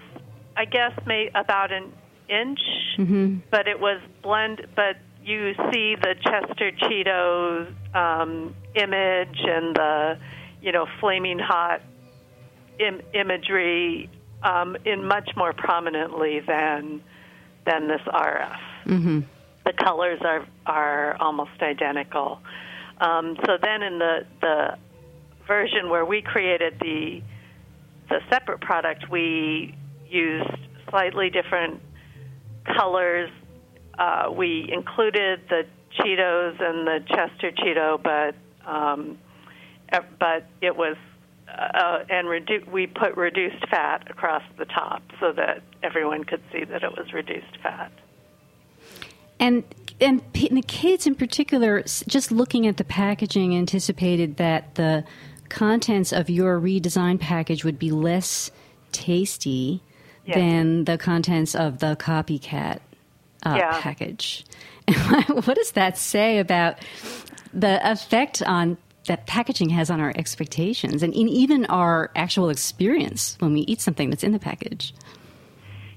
I 0.56 0.64
guess, 0.64 0.92
may, 1.06 1.30
about 1.34 1.72
an 1.72 1.92
inch, 2.28 2.60
mm-hmm. 2.98 3.38
but 3.50 3.68
it 3.68 3.80
was 3.80 4.00
blend. 4.22 4.66
But 4.74 4.96
you 5.24 5.54
see 5.72 5.96
the 6.00 6.14
Chester 6.22 6.70
Cheeto 6.72 7.72
um, 7.94 8.54
image 8.74 9.38
and 9.40 9.74
the, 9.74 10.18
you 10.62 10.72
know, 10.72 10.86
flaming 11.00 11.38
hot 11.38 11.82
Im- 12.78 13.02
imagery 13.14 14.10
um, 14.42 14.76
in 14.84 15.06
much 15.06 15.30
more 15.36 15.52
prominently 15.52 16.40
than 16.40 17.02
than 17.64 17.88
this 17.88 18.02
RF. 18.06 18.58
Mm-hmm. 18.86 19.20
The 19.64 19.72
colors 19.72 20.20
are 20.22 20.46
are 20.66 21.16
almost 21.20 21.60
identical. 21.60 22.40
Um, 22.98 23.36
so 23.44 23.58
then 23.60 23.82
in 23.82 23.98
the 23.98 24.26
the 24.40 24.78
version 25.46 25.90
where 25.90 26.04
we 26.04 26.22
created 26.22 26.78
the 26.80 27.22
the 28.08 28.20
separate 28.30 28.60
product, 28.60 29.10
we 29.10 29.74
used 30.08 30.48
slightly 30.88 31.30
different 31.30 31.80
colors. 32.64 33.30
Uh, 33.98 34.30
we 34.32 34.70
included 34.72 35.40
the 35.48 35.66
Cheetos 35.98 36.60
and 36.60 36.86
the 36.86 37.04
Chester 37.08 37.50
Cheeto, 37.52 38.02
but 38.02 38.34
um, 38.68 39.18
but 40.18 40.46
it 40.60 40.76
was 40.76 40.96
uh, 41.48 42.04
and 42.10 42.26
redu- 42.26 42.68
we 42.70 42.86
put 42.86 43.16
reduced 43.16 43.66
fat 43.68 44.10
across 44.10 44.42
the 44.58 44.64
top 44.64 45.02
so 45.20 45.32
that 45.32 45.62
everyone 45.82 46.24
could 46.24 46.42
see 46.52 46.64
that 46.64 46.82
it 46.82 46.96
was 46.96 47.12
reduced 47.12 47.56
fat. 47.62 47.92
And 49.38 49.64
and 50.00 50.22
the 50.32 50.62
kids 50.62 51.06
in 51.06 51.14
particular, 51.14 51.82
just 51.82 52.30
looking 52.30 52.66
at 52.66 52.76
the 52.76 52.84
packaging, 52.84 53.56
anticipated 53.56 54.36
that 54.36 54.74
the 54.74 55.04
contents 55.48 56.12
of 56.12 56.28
your 56.28 56.60
redesigned 56.60 57.20
package 57.20 57.64
would 57.64 57.78
be 57.78 57.90
less 57.90 58.50
tasty 58.92 59.82
yes. 60.24 60.36
than 60.36 60.84
the 60.84 60.98
contents 60.98 61.54
of 61.54 61.78
the 61.78 61.96
copycat 61.96 62.80
uh, 63.44 63.54
yeah. 63.56 63.80
package. 63.80 64.44
what 65.28 65.54
does 65.54 65.72
that 65.72 65.96
say 65.96 66.38
about 66.38 66.78
the 67.52 67.80
effect 67.90 68.42
on 68.42 68.76
that 69.06 69.26
packaging 69.26 69.68
has 69.70 69.88
on 69.88 70.00
our 70.00 70.12
expectations 70.16 71.02
and 71.02 71.14
in 71.14 71.28
even 71.28 71.64
our 71.66 72.10
actual 72.16 72.50
experience 72.50 73.36
when 73.38 73.52
we 73.52 73.60
eat 73.60 73.80
something 73.80 74.10
that's 74.10 74.24
in 74.24 74.32
the 74.32 74.38
package? 74.38 74.92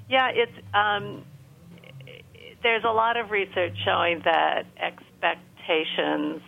Yeah, 0.10 0.30
it's 0.30 0.52
um, 0.74 1.24
there's 2.64 2.84
a 2.84 2.92
lot 2.92 3.18
of 3.18 3.32
research 3.32 3.74
showing 3.86 4.22
that 4.26 4.66
expectations 4.78 6.42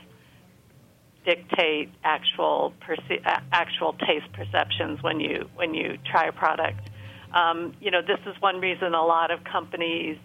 dictate 1.25 1.89
actual 2.03 2.73
perce- 2.81 3.21
actual 3.51 3.93
taste 3.93 4.31
perceptions 4.33 5.01
when 5.03 5.19
you 5.19 5.47
when 5.55 5.73
you 5.73 5.97
try 6.09 6.25
a 6.27 6.31
product. 6.31 6.79
Um, 7.33 7.73
you 7.79 7.91
know, 7.91 8.01
this 8.01 8.19
is 8.25 8.41
one 8.41 8.59
reason 8.59 8.93
a 8.93 9.05
lot 9.05 9.31
of 9.31 9.43
companies 9.43 10.17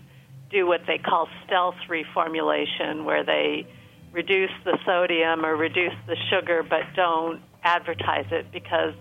do 0.51 0.67
what 0.67 0.81
they 0.87 0.99
call 0.99 1.29
stealth 1.45 1.77
reformulation, 1.89 3.05
where 3.05 3.25
they 3.25 3.67
reduce 4.13 4.51
the 4.65 4.79
sodium 4.87 5.45
or 5.45 5.57
reduce 5.57 5.95
the 6.07 6.17
sugar 6.31 6.63
but 6.63 6.83
don't 6.95 7.43
advertise 7.63 8.27
it 8.31 8.51
because 8.51 8.95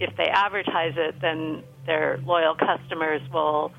if 0.00 0.16
they 0.16 0.24
advertise 0.24 0.94
it, 0.96 1.14
then 1.20 1.62
their 1.86 2.18
loyal 2.24 2.56
customers 2.56 3.20
will 3.32 3.70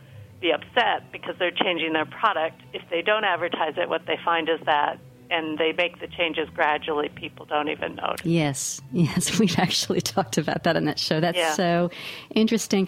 be 0.41 0.51
upset 0.51 1.11
because 1.11 1.35
they're 1.39 1.51
changing 1.51 1.93
their 1.93 2.05
product. 2.05 2.61
If 2.73 2.83
they 2.89 3.01
don't 3.01 3.23
advertise 3.23 3.73
it, 3.77 3.89
what 3.89 4.05
they 4.05 4.17
find 4.23 4.49
is 4.49 4.59
that 4.65 4.99
and 5.29 5.57
they 5.57 5.71
make 5.71 5.99
the 5.99 6.07
changes 6.07 6.47
gradually, 6.53 7.09
people 7.09 7.45
don't 7.45 7.69
even 7.69 7.95
notice. 7.95 8.25
Yes, 8.25 8.81
yes, 8.91 9.39
we've 9.39 9.57
actually 9.57 10.01
talked 10.01 10.37
about 10.37 10.63
that 10.63 10.75
on 10.75 10.85
that 10.85 10.99
show. 10.99 11.19
That's 11.19 11.37
yeah. 11.37 11.53
so 11.53 11.91
interesting. 12.33 12.87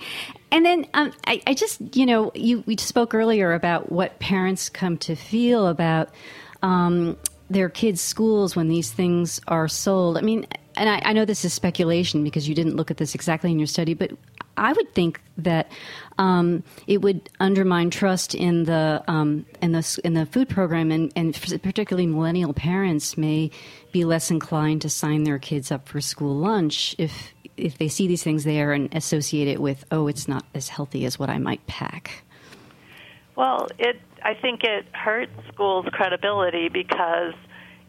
And 0.52 0.66
then 0.66 0.88
um, 0.94 1.12
I, 1.26 1.42
I, 1.48 1.54
just, 1.54 1.96
you 1.96 2.06
know, 2.06 2.32
you 2.36 2.64
we 2.66 2.78
spoke 2.78 3.14
earlier 3.14 3.54
about 3.54 3.92
what 3.92 4.20
parents 4.20 4.70
come 4.70 4.98
to 5.00 5.16
feel 5.16 5.68
about 5.68 6.10
um, 6.62 7.18
their 7.50 7.70
kids' 7.70 8.02
schools 8.02 8.56
when 8.56 8.68
these 8.68 8.92
things 8.92 9.42
are 9.48 9.68
sold. 9.68 10.18
I 10.18 10.22
mean, 10.22 10.46
and 10.78 10.90
I, 10.90 11.02
I 11.06 11.14
know 11.14 11.26
this 11.26 11.44
is 11.46 11.54
speculation 11.54 12.24
because 12.24 12.48
you 12.48 12.56
didn't 12.56 12.76
look 12.76 12.92
at 12.92 12.98
this 12.98 13.16
exactly 13.16 13.52
in 13.52 13.60
your 13.60 13.68
study, 13.68 13.94
but 13.94 14.12
I 14.58 14.74
would 14.74 14.94
think 14.94 15.22
that 15.38 15.72
um, 16.18 16.64
it 16.88 17.02
would 17.02 17.30
undermine 17.40 17.90
trust 17.92 18.34
in 18.34 18.64
the 18.64 19.04
um, 19.08 19.46
in 19.62 19.72
the 19.72 20.00
in 20.04 20.14
the 20.14 20.26
food 20.26 20.50
program, 20.50 20.92
and, 20.92 21.12
and 21.16 21.34
particularly 21.62 22.08
millennial 22.08 22.54
parents 22.54 23.18
may 23.18 23.52
be 23.92 24.04
less 24.04 24.32
inclined 24.32 24.82
to 24.82 24.90
sign 24.90 25.24
their 25.24 25.40
kids 25.40 25.72
up 25.72 25.88
for 25.88 26.02
school 26.02 26.36
lunch 26.36 26.96
if 26.98 27.34
if 27.56 27.78
they 27.78 27.88
see 27.88 28.08
these 28.08 28.24
things 28.24 28.44
there 28.44 28.72
and 28.74 28.94
associate 28.94 29.48
it 29.48 29.62
with 29.62 29.86
oh, 29.92 30.08
it's 30.08 30.28
not 30.28 30.46
as 30.54 30.70
healthy 30.70 31.06
as 31.06 31.20
what 31.20 31.30
I 31.30 31.38
might 31.38 31.66
pack. 31.68 32.24
Well, 33.36 33.68
it 33.78 34.02
I 34.24 34.34
think 34.34 34.64
it 34.64 34.86
hurts 34.94 35.32
schools' 35.54 35.86
credibility 35.92 36.70
because 36.70 37.34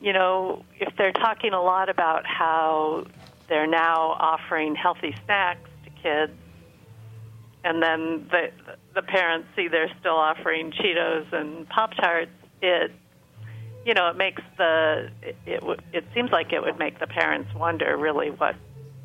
you 0.01 0.13
know 0.13 0.65
if 0.79 0.95
they're 0.97 1.13
talking 1.13 1.53
a 1.53 1.63
lot 1.63 1.89
about 1.89 2.27
how 2.27 3.07
they're 3.49 3.67
now 3.67 4.17
offering 4.19 4.75
healthy 4.75 5.15
snacks 5.25 5.69
to 5.85 5.91
kids 6.03 6.33
and 7.65 7.83
then 7.83 8.27
the 8.31 8.51
the 8.95 9.03
parents 9.03 9.49
see 9.55 9.69
they're 9.69 9.93
still 10.01 10.17
offering 10.17 10.73
Cheetos 10.73 11.33
and 11.33 11.69
Pop 11.69 11.95
Tarts, 11.95 12.31
it 12.63 12.93
you 13.85 13.95
know 13.95 14.09
it 14.09 14.17
makes 14.17 14.43
the 14.57 15.11
it, 15.23 15.37
it 15.47 15.81
it 15.93 16.05
seems 16.15 16.31
like 16.31 16.53
it 16.53 16.63
would 16.63 16.79
make 16.79 16.99
the 16.99 17.07
parents 17.07 17.53
wonder 17.55 17.97
really 17.97 18.31
what 18.31 18.55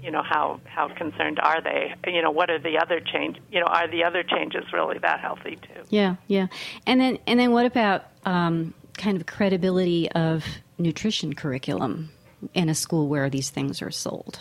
you 0.01 0.11
know 0.11 0.23
how 0.23 0.59
how 0.65 0.87
concerned 0.87 1.39
are 1.39 1.61
they? 1.61 1.93
You 2.07 2.21
know 2.21 2.31
what 2.31 2.49
are 2.49 2.59
the 2.59 2.77
other 2.77 2.99
change 2.99 3.37
you 3.51 3.59
know 3.59 3.65
are 3.65 3.89
the 3.89 4.03
other 4.03 4.23
changes 4.23 4.63
really 4.71 4.99
that 4.99 5.19
healthy 5.19 5.57
too? 5.57 5.83
Yeah 5.89 6.15
yeah. 6.27 6.47
And 6.85 6.99
then 7.01 7.19
and 7.27 7.39
then 7.39 7.51
what 7.51 7.65
about 7.65 8.05
um, 8.25 8.73
kind 8.97 9.17
of 9.17 9.25
credibility 9.25 10.09
of 10.11 10.45
nutrition 10.77 11.33
curriculum 11.33 12.11
in 12.53 12.69
a 12.69 12.75
school 12.75 13.07
where 13.07 13.29
these 13.29 13.49
things 13.49 13.81
are 13.81 13.91
sold 13.91 14.39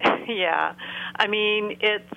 yeah 0.26 0.74
i 1.16 1.26
mean 1.26 1.76
it's 1.80 2.14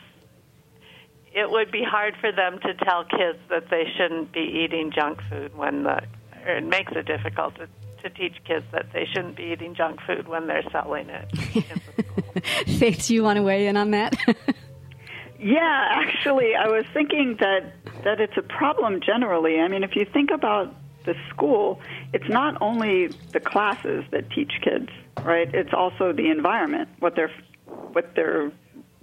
it 1.34 1.50
would 1.50 1.72
be 1.72 1.84
hard 1.84 2.16
for 2.22 2.32
them 2.32 2.60
to 2.60 2.74
tell 2.86 3.04
kids 3.06 3.40
that 3.50 3.70
they 3.70 3.86
shouldn't 3.98 4.32
be 4.32 4.64
eating 4.64 4.92
junk 4.92 5.20
food 5.30 5.56
when 5.58 5.84
the 5.84 6.02
it 6.46 6.64
makes 6.64 6.92
it 6.96 7.06
difficult 7.06 7.56
to, 7.56 7.68
to 8.04 8.10
teach 8.10 8.36
kids 8.46 8.66
that 8.72 8.92
they 8.94 9.06
shouldn't 9.06 9.36
be 9.36 9.44
eating 9.44 9.76
junk 9.76 10.00
food 10.06 10.28
when 10.28 10.48
they're 10.48 10.64
selling 10.72 11.08
it. 11.10 12.46
Faith, 12.78 13.08
do 13.08 13.14
you 13.14 13.24
want 13.24 13.38
to 13.38 13.44
weigh 13.44 13.68
in 13.68 13.78
on 13.78 13.92
that? 13.92 14.16
yeah, 15.40 15.88
actually, 15.92 16.56
I 16.56 16.68
was 16.68 16.86
thinking 16.94 17.38
that 17.40 17.74
that 18.04 18.20
it's 18.20 18.36
a 18.38 18.42
problem 18.42 19.00
generally. 19.02 19.60
I 19.60 19.68
mean, 19.68 19.84
if 19.84 19.96
you 19.96 20.06
think 20.06 20.32
about 20.32 20.76
the 21.06 21.16
school, 21.30 21.80
it's 22.14 22.28
not 22.30 22.62
only 22.62 23.08
the 23.32 23.40
classes 23.40 24.04
that 24.12 24.30
teach 24.32 24.52
kids, 24.62 24.90
right? 25.24 25.54
It's 25.54 25.74
also 25.74 26.14
the 26.14 26.30
environment, 26.30 26.90
what 27.00 27.16
they're 27.16 27.32
what 27.66 28.14
they're 28.16 28.52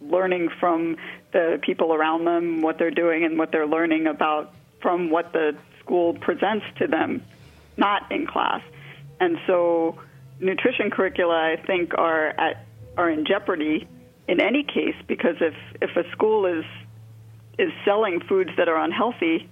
learning 0.00 0.48
from 0.58 0.96
the 1.32 1.58
people 1.62 1.94
around 1.94 2.24
them, 2.24 2.62
what 2.62 2.78
they're 2.78 2.90
doing, 2.90 3.24
and 3.24 3.38
what 3.38 3.52
they're 3.52 3.66
learning 3.66 4.06
about 4.06 4.52
from 4.80 5.10
what 5.10 5.32
the 5.32 5.56
school 5.80 6.14
presents 6.14 6.64
to 6.78 6.86
them, 6.86 7.22
not 7.76 8.10
in 8.10 8.26
class. 8.26 8.62
And 9.18 9.38
so, 9.46 9.98
nutrition 10.38 10.90
curricula, 10.90 11.34
I 11.34 11.56
think, 11.66 11.94
are 11.96 12.28
at 12.28 12.64
are 12.96 13.10
in 13.10 13.24
jeopardy 13.24 13.86
in 14.28 14.40
any 14.40 14.62
case 14.62 14.96
because 15.06 15.36
if 15.40 15.54
if 15.80 15.96
a 15.96 16.10
school 16.12 16.46
is 16.46 16.64
is 17.58 17.72
selling 17.84 18.20
foods 18.20 18.50
that 18.56 18.68
are 18.68 18.82
unhealthy, 18.82 19.48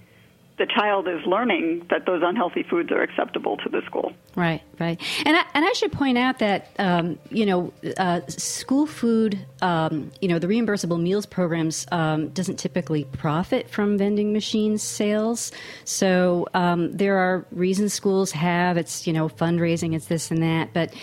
the 0.59 0.67
child 0.67 1.07
is 1.07 1.25
learning 1.25 1.87
that 1.89 2.05
those 2.05 2.21
unhealthy 2.23 2.63
foods 2.63 2.91
are 2.91 3.01
acceptable 3.01 3.57
to 3.57 3.69
the 3.69 3.81
school. 3.85 4.13
Right, 4.35 4.61
right. 4.79 5.01
And 5.25 5.35
I, 5.35 5.43
and 5.53 5.65
I 5.65 5.71
should 5.71 5.91
point 5.91 6.17
out 6.17 6.39
that, 6.39 6.69
um, 6.77 7.17
you 7.31 7.45
know, 7.45 7.73
uh, 7.97 8.21
school 8.27 8.85
food, 8.85 9.39
um, 9.61 10.11
you 10.21 10.27
know, 10.27 10.37
the 10.37 10.47
reimbursable 10.47 11.01
meals 11.01 11.25
programs 11.25 11.87
um, 11.91 12.29
doesn't 12.29 12.57
typically 12.57 13.05
profit 13.05 13.69
from 13.69 13.97
vending 13.97 14.33
machine 14.33 14.77
sales. 14.77 15.51
So 15.85 16.47
um, 16.53 16.95
there 16.95 17.17
are 17.17 17.45
reasons 17.51 17.93
schools 17.93 18.31
have, 18.33 18.77
it's, 18.77 19.07
you 19.07 19.13
know, 19.13 19.29
fundraising, 19.29 19.95
it's 19.95 20.07
this 20.07 20.29
and 20.29 20.43
that. 20.43 20.73
But 20.73 20.93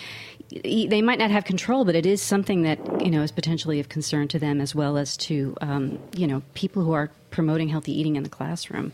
they 0.51 1.03
might 1.03 1.19
not 1.19 1.31
have 1.31 1.45
control, 1.45 1.85
but 1.85 1.95
it 1.95 2.07
is 2.07 2.23
something 2.23 2.63
that 2.63 2.79
you 3.01 3.11
know 3.11 3.23
is 3.23 3.33
potentially 3.33 3.81
of 3.81 3.89
concern 3.89 4.29
to 4.29 4.39
them 4.39 4.61
as 4.61 4.75
well 4.75 4.97
as 4.97 5.17
to 5.19 5.57
um, 5.61 5.99
you 6.15 6.27
know 6.27 6.43
people 6.55 6.83
who 6.83 6.93
are 6.93 7.11
promoting 7.31 7.69
healthy 7.69 7.99
eating 7.99 8.17
in 8.17 8.23
the 8.23 8.29
classroom. 8.29 8.93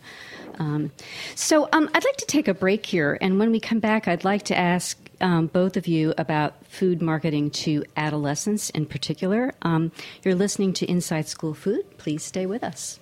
Um, 0.59 0.93
so 1.35 1.69
um, 1.73 1.89
I'd 1.95 2.05
like 2.05 2.17
to 2.17 2.27
take 2.27 2.49
a 2.49 2.55
break 2.55 2.87
here, 2.87 3.19
and 3.21 3.39
when 3.39 3.51
we 3.51 3.61
come 3.61 3.81
back, 3.81 4.09
I'd 4.09 4.25
like 4.25 4.45
to 4.45 4.59
ask 4.59 4.99
um, 5.21 5.47
both 5.47 5.77
of 5.77 5.87
you 5.87 6.15
about 6.19 6.65
food 6.67 7.01
marketing 7.01 7.51
to 7.51 7.85
adolescents 7.97 8.71
in 8.71 8.87
particular. 8.87 9.55
Um, 9.63 9.93
you're 10.25 10.35
listening 10.35 10.73
to 10.75 10.87
Inside 10.91 11.29
School 11.29 11.55
Food. 11.55 11.99
Please 11.99 12.25
stay 12.25 12.47
with 12.47 12.65
us. 12.65 12.99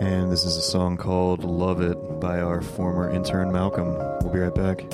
And 0.00 0.30
this 0.30 0.44
is 0.44 0.56
a 0.56 0.62
song 0.62 0.96
called 0.96 1.42
Love 1.42 1.80
It 1.80 2.20
by 2.20 2.40
our 2.40 2.62
former 2.62 3.10
intern 3.10 3.50
Malcolm. 3.50 3.94
We'll 4.22 4.32
be 4.32 4.38
right 4.38 4.54
back. 4.54 4.84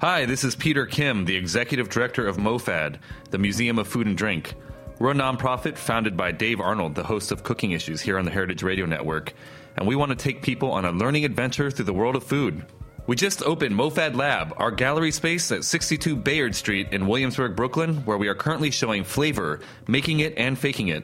Hi, 0.00 0.24
this 0.24 0.42
is 0.42 0.56
Peter 0.56 0.86
Kim, 0.86 1.26
the 1.26 1.36
Executive 1.36 1.90
Director 1.90 2.26
of 2.26 2.38
MOFAD, 2.38 2.98
the 3.30 3.38
Museum 3.38 3.78
of 3.78 3.86
Food 3.86 4.06
and 4.06 4.16
Drink. 4.16 4.54
We're 5.02 5.10
a 5.10 5.14
nonprofit 5.14 5.76
founded 5.76 6.16
by 6.16 6.30
Dave 6.30 6.60
Arnold, 6.60 6.94
the 6.94 7.02
host 7.02 7.32
of 7.32 7.42
Cooking 7.42 7.72
Issues 7.72 8.00
here 8.00 8.20
on 8.20 8.24
the 8.24 8.30
Heritage 8.30 8.62
Radio 8.62 8.86
Network, 8.86 9.34
and 9.76 9.84
we 9.84 9.96
want 9.96 10.10
to 10.10 10.14
take 10.14 10.42
people 10.42 10.70
on 10.70 10.84
a 10.84 10.92
learning 10.92 11.24
adventure 11.24 11.72
through 11.72 11.86
the 11.86 11.92
world 11.92 12.14
of 12.14 12.22
food. 12.22 12.64
We 13.08 13.16
just 13.16 13.42
opened 13.42 13.74
MoFad 13.74 14.14
Lab, 14.14 14.54
our 14.58 14.70
gallery 14.70 15.10
space 15.10 15.50
at 15.50 15.64
62 15.64 16.14
Bayard 16.14 16.54
Street 16.54 16.92
in 16.92 17.08
Williamsburg, 17.08 17.56
Brooklyn, 17.56 17.96
where 18.04 18.16
we 18.16 18.28
are 18.28 18.36
currently 18.36 18.70
showing 18.70 19.02
flavor, 19.02 19.58
making 19.88 20.20
it 20.20 20.34
and 20.38 20.56
faking 20.56 20.86
it. 20.86 21.02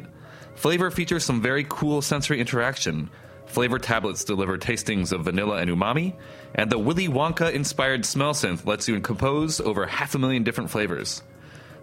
Flavor 0.54 0.92
features 0.92 1.24
some 1.24 1.42
very 1.42 1.66
cool 1.68 2.00
sensory 2.00 2.38
interaction. 2.38 3.10
Flavor 3.46 3.80
tablets 3.80 4.22
deliver 4.22 4.56
tastings 4.56 5.10
of 5.10 5.24
vanilla 5.24 5.56
and 5.56 5.68
umami, 5.68 6.14
and 6.54 6.70
the 6.70 6.78
Willy 6.78 7.08
Wonka 7.08 7.52
inspired 7.52 8.06
smell 8.06 8.32
synth 8.32 8.64
lets 8.64 8.86
you 8.86 9.00
compose 9.00 9.58
over 9.60 9.86
half 9.86 10.14
a 10.14 10.20
million 10.20 10.44
different 10.44 10.70
flavors. 10.70 11.24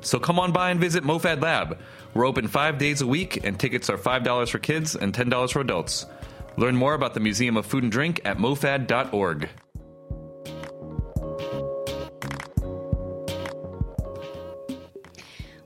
So 0.05 0.19
come 0.19 0.39
on 0.39 0.51
by 0.51 0.69
and 0.69 0.79
visit 0.79 1.03
MoFad 1.03 1.41
Lab. 1.41 1.79
We're 2.13 2.27
open 2.27 2.47
five 2.47 2.77
days 2.77 3.01
a 3.01 3.07
week, 3.07 3.43
and 3.43 3.59
tickets 3.59 3.89
are 3.89 3.97
$5 3.97 4.49
for 4.49 4.59
kids 4.59 4.95
and 4.95 5.11
$10 5.11 5.51
for 5.51 5.61
adults. 5.61 6.05
Learn 6.57 6.75
more 6.75 6.93
about 6.93 7.15
the 7.15 7.19
Museum 7.19 7.57
of 7.57 7.65
Food 7.65 7.83
and 7.83 7.91
Drink 7.91 8.21
at 8.23 8.37
mofad.org. 8.37 9.49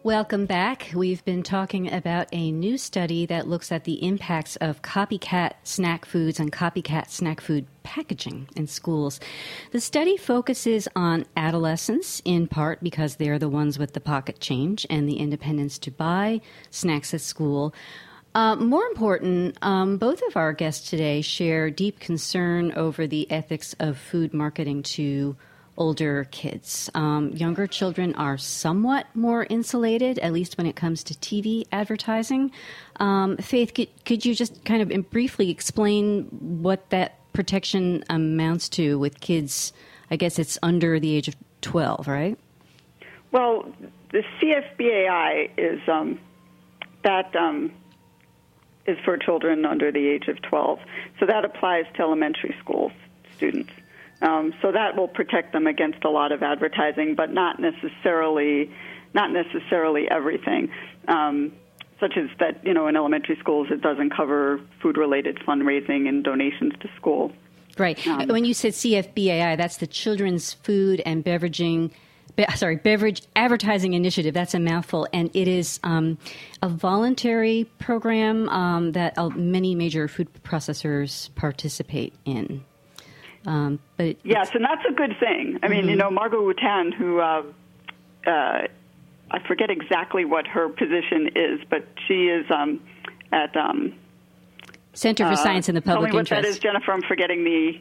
Welcome 0.04 0.46
back. 0.46 0.92
We've 0.96 1.26
been 1.26 1.44
talking 1.44 1.92
about 1.92 2.30
a 2.32 2.54
new 2.54 2.78
study 2.78 3.26
that 3.26 3.50
looks 3.50 3.70
at 3.70 3.84
the 3.84 4.02
impacts 4.02 4.56
of 4.56 4.82
copycat 4.82 5.56
snack 5.64 6.06
foods 6.06 6.40
and 6.40 6.54
copycat 6.54 7.10
snack 7.10 7.42
food 7.42 7.68
packaging 7.84 8.48
in 8.56 8.68
schools. 8.68 9.20
The 9.72 9.82
study 9.82 10.16
focuses 10.16 10.88
on 10.96 11.26
adolescents 11.36 12.22
in 12.24 12.48
part 12.48 12.82
because 12.82 13.18
they're 13.18 13.40
the 13.40 13.50
ones 13.50 13.78
with 13.78 13.92
the 13.92 14.00
pocket 14.00 14.40
change 14.40 14.88
and 14.90 15.08
the 15.08 15.18
independence 15.18 15.78
to 15.80 15.92
buy 15.92 16.40
snacks 16.72 17.14
at 17.14 17.20
school. 17.20 17.74
Uh, 18.34 18.56
more 18.56 18.86
important, 18.86 19.58
um, 19.62 19.98
both 19.98 20.22
of 20.30 20.38
our 20.38 20.54
guests 20.54 20.90
today 20.90 21.20
share 21.20 21.70
deep 21.70 22.00
concern 22.00 22.72
over 22.72 23.06
the 23.06 23.30
ethics 23.30 23.76
of 23.82 23.98
food 23.98 24.34
marketing 24.34 24.82
to 24.82 25.36
older 25.80 26.26
kids. 26.32 26.90
Um, 26.94 27.30
younger 27.32 27.66
children 27.66 28.14
are 28.16 28.38
somewhat 28.38 29.08
more 29.16 29.48
insulated, 29.50 30.20
at 30.20 30.34
least 30.34 30.58
when 30.58 30.68
it 30.68 30.76
comes 30.76 31.04
to 31.06 31.14
TV 31.16 31.66
advertising. 31.72 32.52
Um, 32.98 33.38
Faith, 33.38 33.74
could, 33.74 33.88
could 34.06 34.26
you 34.26 34.36
just 34.36 34.64
kind 34.66 34.82
of 34.82 35.10
briefly 35.10 35.50
explain 35.50 36.26
what 36.62 36.90
that 36.92 37.16
protection 37.34 38.04
amounts 38.10 38.70
to 38.70 39.00
with 39.00 39.20
kids? 39.20 39.74
I 40.12 40.18
guess 40.18 40.38
it's 40.38 40.60
under 40.62 41.00
the 41.00 41.16
age 41.16 41.28
of 41.28 41.36
12, 41.62 42.08
right? 42.08 42.38
Well, 43.32 43.72
the 44.12 44.24
CFBAI 44.40 45.52
is 45.58 45.80
um, 45.88 46.20
that 47.04 47.36
um, 47.36 47.72
is 48.86 48.98
for 49.06 49.18
children 49.18 49.66
under 49.66 49.92
the 49.92 50.08
age 50.08 50.28
of 50.28 50.42
12. 50.42 50.80
So 51.20 51.26
that 51.26 51.46
applies 51.46 51.86
to 51.96 52.02
elementary 52.02 52.56
school 52.60 52.92
students. 53.36 53.72
Um, 54.22 54.54
so 54.62 54.72
that 54.72 54.98
will 54.98 55.08
protect 55.08 55.54
them 55.54 55.68
against 55.68 56.04
a 56.04 56.10
lot 56.10 56.32
of 56.32 56.44
advertising, 56.44 57.16
but 57.16 57.32
not 57.32 57.60
necessarily 57.60 58.72
not 59.14 59.32
necessarily 59.32 60.08
everything. 60.10 60.70
Um, 61.08 61.52
such 62.00 62.14
as 62.16 62.30
that, 62.40 62.66
you 62.66 62.74
know, 62.74 62.88
in 62.88 62.96
elementary 62.96 63.38
schools, 63.40 63.68
it 63.72 63.82
doesn't 63.82 64.16
cover 64.16 64.62
food-related 64.82 65.38
fundraising 65.48 66.08
and 66.08 66.24
donations 66.24 66.74
to 66.80 66.90
school. 66.96 67.34
Right. 67.78 68.06
Um, 68.08 68.28
when 68.28 68.46
you 68.46 68.54
said 68.54 68.74
CFBAI, 68.74 69.58
that's 69.58 69.78
the 69.78 69.88
Children's 69.88 70.54
Food 70.54 71.02
and 71.06 71.26
Beveraging 71.26 71.92
be, 72.40 72.46
sorry, 72.56 72.78
Beverage 72.78 73.22
Advertising 73.36 73.94
Initiative. 73.94 74.34
That's 74.34 74.54
a 74.54 74.60
mouthful, 74.60 75.08
and 75.12 75.30
it 75.34 75.48
is 75.48 75.80
um, 75.84 76.18
a 76.62 76.70
voluntary 76.70 77.70
program 77.80 78.48
um, 78.50 78.92
that 78.94 79.18
uh, 79.18 79.30
many 79.30 79.76
major 79.76 80.08
food 80.08 80.30
processors 80.44 81.34
participate 81.36 82.14
in. 82.26 82.64
Um, 83.46 83.80
but 83.98 84.18
yes, 84.24 84.50
and 84.54 84.64
that's 84.64 84.84
a 84.90 84.94
good 84.94 85.16
thing. 85.20 85.60
I 85.64 85.68
mean, 85.68 85.82
mm-hmm. 85.82 85.90
you 85.90 85.96
know, 85.96 86.12
Margot 86.12 86.42
Wootan, 86.42 86.94
who 86.94 87.20
uh, 87.20 87.44
uh, 88.28 88.68
I 89.32 89.40
forget 89.48 89.70
exactly 89.70 90.26
what 90.26 90.48
her 90.48 90.70
position 90.70 91.30
is, 91.36 91.60
but 91.70 91.88
she 92.08 92.28
is 92.28 92.46
um, 92.52 92.82
at 93.32 93.56
um, 93.56 93.94
Center 94.94 95.26
for 95.26 95.34
uh, 95.34 95.36
Science 95.36 95.70
in 95.70 95.76
the 95.76 95.82
Public 95.82 96.12
tell 96.12 96.16
me 96.16 96.20
Interest. 96.20 96.32
What 96.32 96.44
that 96.44 96.50
is, 96.50 96.60
Jennifer. 96.60 96.92
I'm 96.92 97.02
forgetting 97.02 97.44
the 97.44 97.80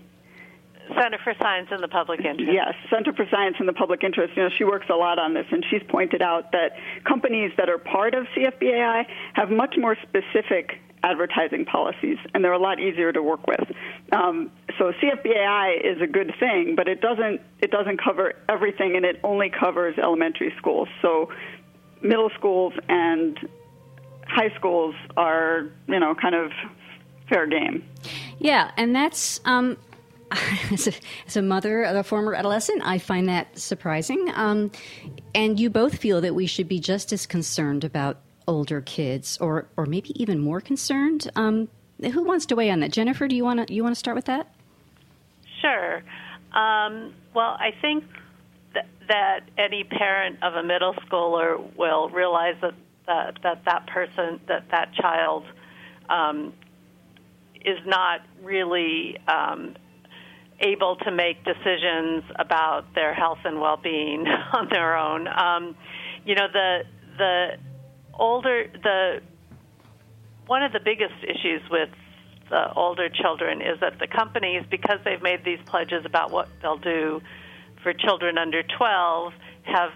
Center 0.94 1.18
for 1.22 1.34
Science 1.38 1.68
in 1.70 1.80
the 1.80 1.88
Public 1.88 2.20
Interest. 2.20 2.52
Yes, 2.52 2.74
Center 2.90 3.12
for 3.12 3.26
Science 3.30 3.56
in 3.60 3.66
the 3.66 3.72
Public 3.72 4.04
Interest. 4.04 4.36
You 4.36 4.44
know, 4.44 4.50
she 4.56 4.64
works 4.64 4.86
a 4.90 4.94
lot 4.94 5.18
on 5.18 5.34
this, 5.34 5.46
and 5.50 5.64
she's 5.70 5.82
pointed 5.88 6.22
out 6.22 6.52
that 6.52 6.72
companies 7.04 7.52
that 7.56 7.68
are 7.68 7.78
part 7.78 8.14
of 8.14 8.26
CFBAI 8.36 9.04
have 9.34 9.50
much 9.50 9.76
more 9.78 9.96
specific 10.02 10.80
advertising 11.02 11.64
policies, 11.64 12.18
and 12.34 12.44
they're 12.44 12.52
a 12.52 12.58
lot 12.58 12.80
easier 12.80 13.12
to 13.12 13.22
work 13.22 13.46
with. 13.46 13.70
Um, 14.12 14.50
so 14.78 14.92
CFBAI 14.92 15.80
is 15.84 16.00
a 16.02 16.06
good 16.06 16.32
thing, 16.40 16.74
but 16.76 16.88
it 16.88 17.00
doesn't 17.00 17.40
it 17.60 17.70
doesn't 17.70 18.02
cover 18.02 18.34
everything, 18.48 18.96
and 18.96 19.04
it 19.04 19.20
only 19.22 19.50
covers 19.50 19.96
elementary 19.98 20.52
schools. 20.58 20.88
So 21.02 21.30
middle 22.02 22.30
schools 22.36 22.72
and 22.88 23.38
high 24.26 24.54
schools 24.56 24.94
are 25.16 25.68
you 25.86 26.00
know 26.00 26.14
kind 26.14 26.34
of 26.34 26.50
fair 27.28 27.46
game. 27.46 27.84
Yeah, 28.38 28.70
and 28.76 28.94
that's 28.94 29.40
um, 29.44 29.76
as, 30.72 30.88
a, 30.88 30.92
as 31.26 31.36
a, 31.36 31.42
mother 31.42 31.82
of 31.82 31.96
a 31.96 32.02
former 32.02 32.34
adolescent, 32.34 32.82
I 32.84 32.98
find 32.98 33.28
that 33.28 33.58
surprising. 33.58 34.30
Um, 34.34 34.70
and 35.34 35.58
you 35.58 35.70
both 35.70 35.96
feel 35.96 36.20
that 36.20 36.34
we 36.34 36.46
should 36.46 36.68
be 36.68 36.80
just 36.80 37.12
as 37.12 37.26
concerned 37.26 37.84
about 37.84 38.20
older 38.46 38.80
kids, 38.80 39.38
or 39.38 39.68
or 39.76 39.86
maybe 39.86 40.20
even 40.20 40.38
more 40.40 40.60
concerned. 40.60 41.30
Um, 41.36 41.68
who 42.00 42.24
wants 42.24 42.46
to 42.46 42.56
weigh 42.56 42.70
on 42.70 42.80
that? 42.80 42.92
Jennifer, 42.92 43.28
do 43.28 43.36
you 43.36 43.44
want 43.44 43.66
to 43.66 43.72
you 43.72 43.82
want 43.82 43.94
to 43.94 43.98
start 43.98 44.16
with 44.16 44.26
that? 44.26 44.52
Sure. 45.60 46.02
Um, 46.52 47.14
well, 47.34 47.56
I 47.58 47.72
think 47.80 48.04
th- 48.72 48.86
that 49.08 49.40
any 49.56 49.84
parent 49.84 50.42
of 50.42 50.54
a 50.54 50.62
middle 50.62 50.94
schooler 50.94 51.58
will 51.76 52.08
realize 52.08 52.56
that 52.62 52.74
that 53.06 53.38
that, 53.42 53.64
that 53.64 53.86
person 53.86 54.40
that 54.48 54.64
that 54.70 54.94
child 54.94 55.44
um, 56.08 56.52
is 57.64 57.78
not 57.86 58.20
really 58.42 59.18
um, 59.28 59.74
able 60.60 60.96
to 60.96 61.10
make 61.10 61.44
decisions 61.44 62.24
about 62.36 62.94
their 62.94 63.14
health 63.14 63.38
and 63.44 63.60
well-being 63.60 64.26
on 64.52 64.68
their 64.70 64.96
own. 64.96 65.28
Um, 65.28 65.76
you 66.24 66.34
know, 66.34 66.48
the 66.52 66.80
the 67.16 67.48
older 68.14 68.70
the 68.82 69.20
one 70.46 70.62
of 70.62 70.72
the 70.72 70.80
biggest 70.80 71.14
issues 71.22 71.62
with 71.70 71.90
the 72.50 72.72
older 72.72 73.08
children 73.08 73.60
is 73.60 73.78
that 73.80 73.98
the 73.98 74.06
companies, 74.06 74.64
because 74.70 74.98
they've 75.04 75.22
made 75.22 75.44
these 75.44 75.58
pledges 75.66 76.04
about 76.04 76.30
what 76.30 76.48
they'll 76.62 76.78
do 76.78 77.20
for 77.82 77.92
children 77.92 78.38
under 78.38 78.62
12, 78.62 79.32
have 79.64 79.90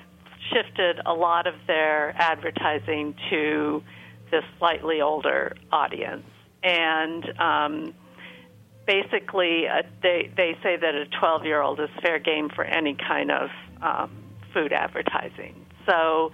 shifted 0.53 1.01
a 1.07 1.13
lot 1.15 1.47
of 1.47 1.55
their 1.67 2.15
advertising 2.17 3.15
to 3.31 3.83
this 4.31 4.45
slightly 4.59 5.01
older 5.01 5.57
audience. 5.71 6.27
And 6.63 7.41
um, 7.41 7.95
basically, 8.87 9.67
uh, 9.69 9.83
they 10.03 10.31
they 10.37 10.57
say 10.63 10.77
that 10.77 10.95
a 10.95 11.07
12 11.19 11.45
year 11.45 11.61
old 11.61 11.81
is 11.81 11.89
fair 12.03 12.19
game 12.19 12.49
for 12.55 12.65
any 12.65 12.95
kind 12.95 13.31
of 13.31 13.51
um, 13.81 14.11
food 14.53 14.73
advertising. 14.73 15.67
So, 15.87 16.33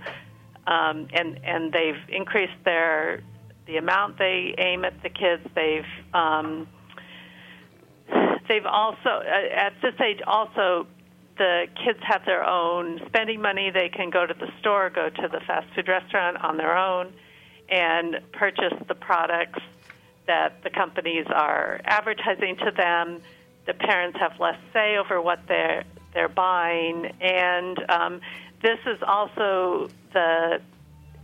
um, 0.67 1.09
and 1.13 1.41
and 1.45 1.73
they've 1.73 2.03
increased 2.09 2.65
their 2.65 3.23
the 3.67 3.77
amount 3.77 4.19
they 4.19 4.55
aim 4.59 4.85
at 4.85 5.03
the 5.03 5.11
kids. 5.11 5.43
They've 5.55 6.15
um, 6.15 6.69
they've 8.49 8.67
also 8.67 9.09
uh, 9.09 9.55
at 9.55 9.75
this 9.83 9.95
age 10.01 10.21
also 10.27 10.87
the 11.37 11.67
kids 11.85 12.01
have 12.03 12.23
their 12.27 12.45
own 12.45 13.01
spending 13.07 13.41
money. 13.41 13.71
They 13.71 13.89
can 13.89 14.11
go 14.11 14.27
to 14.27 14.35
the 14.35 14.49
store, 14.61 14.91
go 14.91 15.09
to 15.09 15.29
the 15.29 15.41
fast 15.47 15.67
food 15.75 15.87
restaurant 15.87 16.37
on 16.43 16.57
their 16.57 16.77
own, 16.77 17.13
and 17.71 18.17
purchase 18.33 18.75
the 18.89 18.95
products 18.95 19.61
that 20.29 20.63
the 20.63 20.71
companies 20.71 21.27
are 21.35 21.81
advertising 21.85 22.57
to 22.59 22.71
them. 22.71 23.21
The 23.67 23.75
parents 23.75 24.19
have 24.21 24.39
less 24.39 24.59
say 24.73 24.97
over 24.97 25.21
what 25.21 25.41
they're 25.49 25.85
they're 26.15 26.29
buying, 26.29 27.07
and 27.21 27.79
um, 27.91 28.21
this 28.63 28.79
is 28.87 28.99
also 29.07 29.89
the 30.13 30.61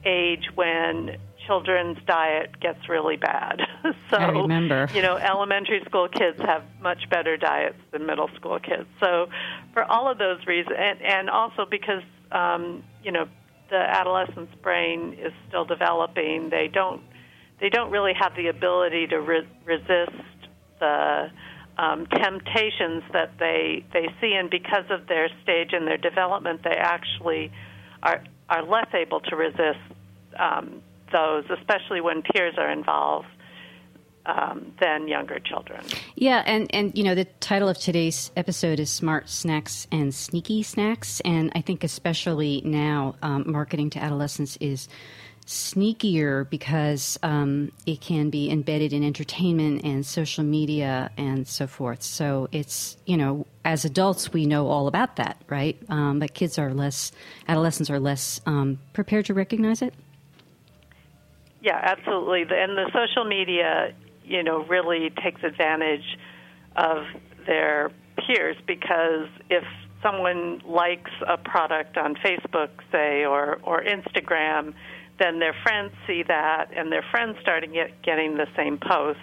age 0.05 0.49
when 0.55 1.17
children's 1.47 1.99
diet 2.07 2.59
gets 2.61 2.89
really 2.89 3.17
bad. 3.17 3.61
so, 4.11 4.17
I 4.17 4.29
remember. 4.29 4.89
you 4.95 5.03
know, 5.03 5.17
elementary 5.17 5.83
school 5.87 6.09
kids 6.09 6.39
have 6.41 6.65
much 6.81 7.09
better 7.11 7.37
diets 7.37 7.79
than 7.93 8.07
middle 8.07 8.31
school 8.37 8.59
kids. 8.59 8.87
So, 9.01 9.29
for 9.73 9.85
all 9.85 10.11
of 10.11 10.19
those 10.19 10.47
reasons, 10.47 10.77
and, 10.79 11.01
and 11.03 11.31
also 11.31 11.67
because, 11.69 12.03
um, 12.33 12.83
you 13.03 13.13
know, 13.13 13.27
the 13.71 13.77
adolescent's 13.77 14.55
brain 14.63 15.15
is 15.15 15.33
still 15.49 15.65
developing, 15.65 16.51
they 16.51 16.69
don't 16.69 17.03
they 17.61 17.69
don't 17.69 17.91
really 17.91 18.13
have 18.19 18.35
the 18.37 18.49
ability 18.49 19.07
to 19.09 19.21
re- 19.21 19.49
resist 19.65 20.13
the 20.81 21.31
um, 21.79 22.07
temptations 22.07 23.03
that 23.13 23.33
they 23.39 23.85
they 23.93 24.09
see, 24.21 24.35
and 24.35 24.51
because 24.51 24.85
of 24.91 25.07
their 25.09 25.29
stage 25.43 25.71
and 25.73 25.87
their 25.87 25.99
development, 25.99 26.63
they 26.63 26.77
actually 26.77 27.51
are 28.03 28.23
are 28.49 28.63
less 28.63 28.87
able 28.95 29.21
to 29.21 29.37
resist 29.37 29.81
um, 30.39 30.83
those, 31.13 31.45
especially 31.51 32.01
when 32.01 32.23
peers 32.23 32.55
are 32.59 32.71
involved. 32.71 33.27
Um, 34.27 34.73
than 34.81 35.07
younger 35.07 35.39
children. 35.39 35.85
Yeah, 36.15 36.43
and, 36.47 36.75
and 36.75 36.97
you 36.97 37.05
know 37.05 37.15
the 37.15 37.27
title 37.41 37.69
of 37.69 37.77
today's 37.77 38.31
episode 38.39 38.81
is 38.81 38.91
"Smart 38.91 39.29
Snacks 39.29 39.87
and 39.93 40.15
Sneaky 40.15 40.63
Snacks," 40.63 41.21
and 41.27 41.53
I 41.55 41.61
think 41.61 41.85
especially 41.85 42.63
now, 42.65 43.17
um, 43.21 43.45
marketing 43.47 43.91
to 43.91 44.03
adolescents 44.03 44.57
is 44.63 44.89
sneakier 45.47 46.49
because 46.49 47.19
um, 47.23 47.71
it 47.87 48.01
can 48.01 48.31
be 48.31 48.51
embedded 48.51 48.93
in 48.93 49.05
entertainment 49.05 49.85
and 49.85 50.05
social 50.05 50.43
media 50.43 51.11
and 51.17 51.47
so 51.47 51.67
forth. 51.67 52.03
So 52.03 52.49
it's, 52.51 52.97
you 53.05 53.17
know, 53.17 53.47
as 53.65 53.85
adults, 53.85 54.33
we 54.33 54.47
know 54.47 54.69
all 54.69 54.87
about 54.87 55.17
that, 55.17 55.37
right? 55.49 55.77
Um, 55.89 56.19
but 56.19 56.33
kids 56.35 56.59
are 56.59 56.73
less, 56.73 57.13
adolescents 57.47 57.91
are 57.91 58.01
less 58.01 58.41
um, 58.47 58.79
prepared 58.93 59.27
to 59.27 59.35
recognize 59.35 59.83
it. 59.83 59.93
Yeah, 61.63 61.79
absolutely. 61.83 62.43
And 62.43 62.77
the 62.77 62.91
social 62.93 63.25
media, 63.25 63.95
you 64.25 64.43
know, 64.43 64.65
really 64.65 65.11
takes 65.23 65.43
advantage 65.43 66.19
of 66.77 67.05
their 67.47 67.91
peers 68.27 68.57
because 68.67 69.29
if 69.51 69.65
someone 70.03 70.61
likes 70.67 71.11
a 71.27 71.39
product 71.39 71.97
on 71.97 72.15
Facebook, 72.17 72.69
say, 72.93 73.25
or, 73.25 73.59
or 73.63 73.83
Instagram, 73.83 74.75
then 75.19 75.39
their 75.39 75.55
friends 75.63 75.93
see 76.07 76.23
that, 76.25 76.71
and 76.77 76.91
their 76.91 77.05
friends 77.11 77.37
start 77.41 77.65
get, 77.73 78.03
getting 78.03 78.37
the 78.37 78.47
same 78.57 78.79
posts, 78.79 79.23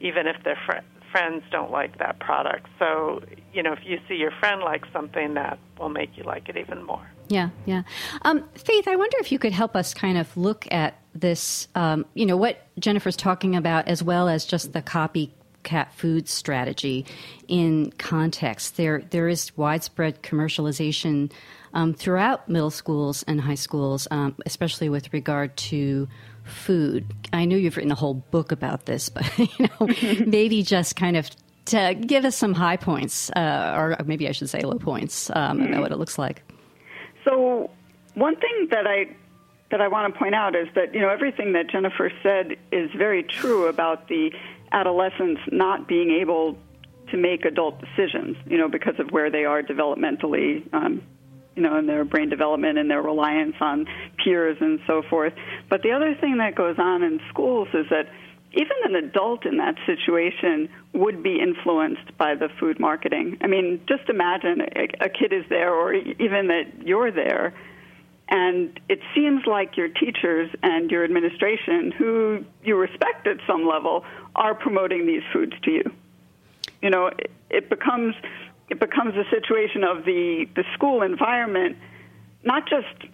even 0.00 0.26
if 0.26 0.36
their 0.44 0.58
fr- 0.64 0.84
friends 1.10 1.42
don't 1.50 1.70
like 1.70 1.98
that 1.98 2.18
product. 2.20 2.66
So, 2.78 3.22
you 3.52 3.62
know, 3.62 3.72
if 3.72 3.80
you 3.84 3.98
see 4.08 4.14
your 4.14 4.30
friend 4.30 4.60
like 4.60 4.84
something, 4.92 5.34
that 5.34 5.58
will 5.78 5.88
make 5.88 6.16
you 6.16 6.24
like 6.24 6.48
it 6.48 6.56
even 6.56 6.84
more. 6.84 7.10
Yeah, 7.28 7.50
yeah. 7.66 7.82
Um, 8.22 8.44
Faith, 8.54 8.88
I 8.88 8.96
wonder 8.96 9.16
if 9.20 9.32
you 9.32 9.38
could 9.38 9.52
help 9.52 9.76
us 9.76 9.92
kind 9.92 10.16
of 10.16 10.34
look 10.36 10.66
at 10.70 10.98
this, 11.14 11.68
um, 11.74 12.06
you 12.14 12.24
know, 12.24 12.36
what 12.36 12.66
Jennifer's 12.78 13.16
talking 13.16 13.56
about, 13.56 13.88
as 13.88 14.02
well 14.02 14.28
as 14.28 14.44
just 14.44 14.72
the 14.72 14.82
copy 14.82 15.34
cat 15.62 15.92
food 15.92 16.28
strategy 16.28 17.06
in 17.46 17.92
context. 17.98 18.76
There, 18.76 19.02
there 19.10 19.28
is 19.28 19.56
widespread 19.56 20.22
commercialization 20.22 21.30
um, 21.74 21.94
throughout 21.94 22.48
middle 22.48 22.70
schools 22.70 23.22
and 23.24 23.40
high 23.40 23.54
schools, 23.54 24.08
um, 24.10 24.36
especially 24.46 24.88
with 24.88 25.12
regard 25.12 25.56
to 25.56 26.08
food. 26.44 27.06
I 27.32 27.44
know 27.44 27.56
you've 27.56 27.76
written 27.76 27.92
a 27.92 27.96
whole 27.96 28.14
book 28.14 28.52
about 28.52 28.86
this, 28.86 29.08
but 29.08 29.38
you 29.38 29.48
know, 29.58 29.88
maybe 30.26 30.62
just 30.62 30.96
kind 30.96 31.16
of 31.16 31.28
to 31.66 31.94
give 31.94 32.24
us 32.24 32.34
some 32.34 32.54
high 32.54 32.78
points, 32.78 33.30
uh, 33.30 33.74
or 33.76 33.96
maybe 34.06 34.28
I 34.28 34.32
should 34.32 34.48
say 34.48 34.62
low 34.62 34.78
points 34.78 35.30
um, 35.34 35.60
about 35.60 35.82
what 35.82 35.92
it 35.92 35.98
looks 35.98 36.18
like. 36.18 36.42
So, 37.24 37.70
one 38.14 38.36
thing 38.36 38.68
that 38.70 38.86
I 38.86 39.14
that 39.70 39.82
I 39.82 39.88
want 39.88 40.12
to 40.12 40.18
point 40.18 40.34
out 40.34 40.56
is 40.56 40.66
that 40.74 40.94
you 40.94 41.00
know 41.00 41.10
everything 41.10 41.52
that 41.52 41.68
Jennifer 41.68 42.10
said 42.22 42.56
is 42.72 42.90
very 42.96 43.22
true 43.22 43.66
about 43.66 44.08
the 44.08 44.32
adolescents 44.72 45.40
not 45.50 45.88
being 45.88 46.10
able 46.10 46.56
to 47.10 47.16
make 47.16 47.44
adult 47.44 47.80
decisions, 47.80 48.36
you 48.46 48.58
know, 48.58 48.68
because 48.68 48.94
of 48.98 49.10
where 49.10 49.30
they 49.30 49.44
are 49.44 49.62
developmentally, 49.62 50.62
um, 50.74 51.02
you 51.56 51.62
know, 51.62 51.78
in 51.78 51.86
their 51.86 52.04
brain 52.04 52.28
development 52.28 52.78
and 52.78 52.90
their 52.90 53.02
reliance 53.02 53.56
on 53.60 53.86
peers 54.22 54.56
and 54.60 54.78
so 54.86 55.02
forth. 55.08 55.32
But 55.68 55.82
the 55.82 55.92
other 55.92 56.14
thing 56.20 56.38
that 56.38 56.54
goes 56.54 56.76
on 56.78 57.02
in 57.02 57.20
schools 57.30 57.68
is 57.72 57.86
that 57.90 58.08
even 58.52 58.76
an 58.84 58.94
adult 58.96 59.44
in 59.44 59.58
that 59.58 59.74
situation 59.86 60.68
would 60.94 61.22
be 61.22 61.38
influenced 61.40 62.16
by 62.16 62.34
the 62.34 62.48
food 62.58 62.80
marketing. 62.80 63.36
I 63.42 63.46
mean, 63.46 63.80
just 63.86 64.08
imagine 64.08 64.62
a, 64.74 65.04
a 65.06 65.08
kid 65.08 65.32
is 65.32 65.44
there, 65.48 65.74
or 65.74 65.92
even 65.94 66.48
that 66.48 66.86
you're 66.86 67.10
there, 67.10 67.54
and 68.28 68.78
it 68.88 69.00
seems 69.14 69.46
like 69.46 69.76
your 69.76 69.88
teachers 69.88 70.50
and 70.62 70.90
your 70.90 71.04
administration, 71.04 71.90
who 71.92 72.44
you 72.62 72.76
respect 72.76 73.26
at 73.26 73.38
some 73.46 73.66
level, 73.66 74.04
are 74.36 74.54
promoting 74.54 75.06
these 75.06 75.22
foods 75.32 75.54
to 75.62 75.70
you. 75.70 75.92
You 76.82 76.90
know, 76.90 77.06
it, 77.06 77.30
it 77.50 77.68
becomes 77.70 78.14
it 78.68 78.78
becomes 78.78 79.14
a 79.16 79.24
situation 79.30 79.82
of 79.82 80.04
the 80.04 80.46
the 80.54 80.64
school 80.74 81.02
environment, 81.02 81.76
not 82.44 82.68
just 82.68 83.10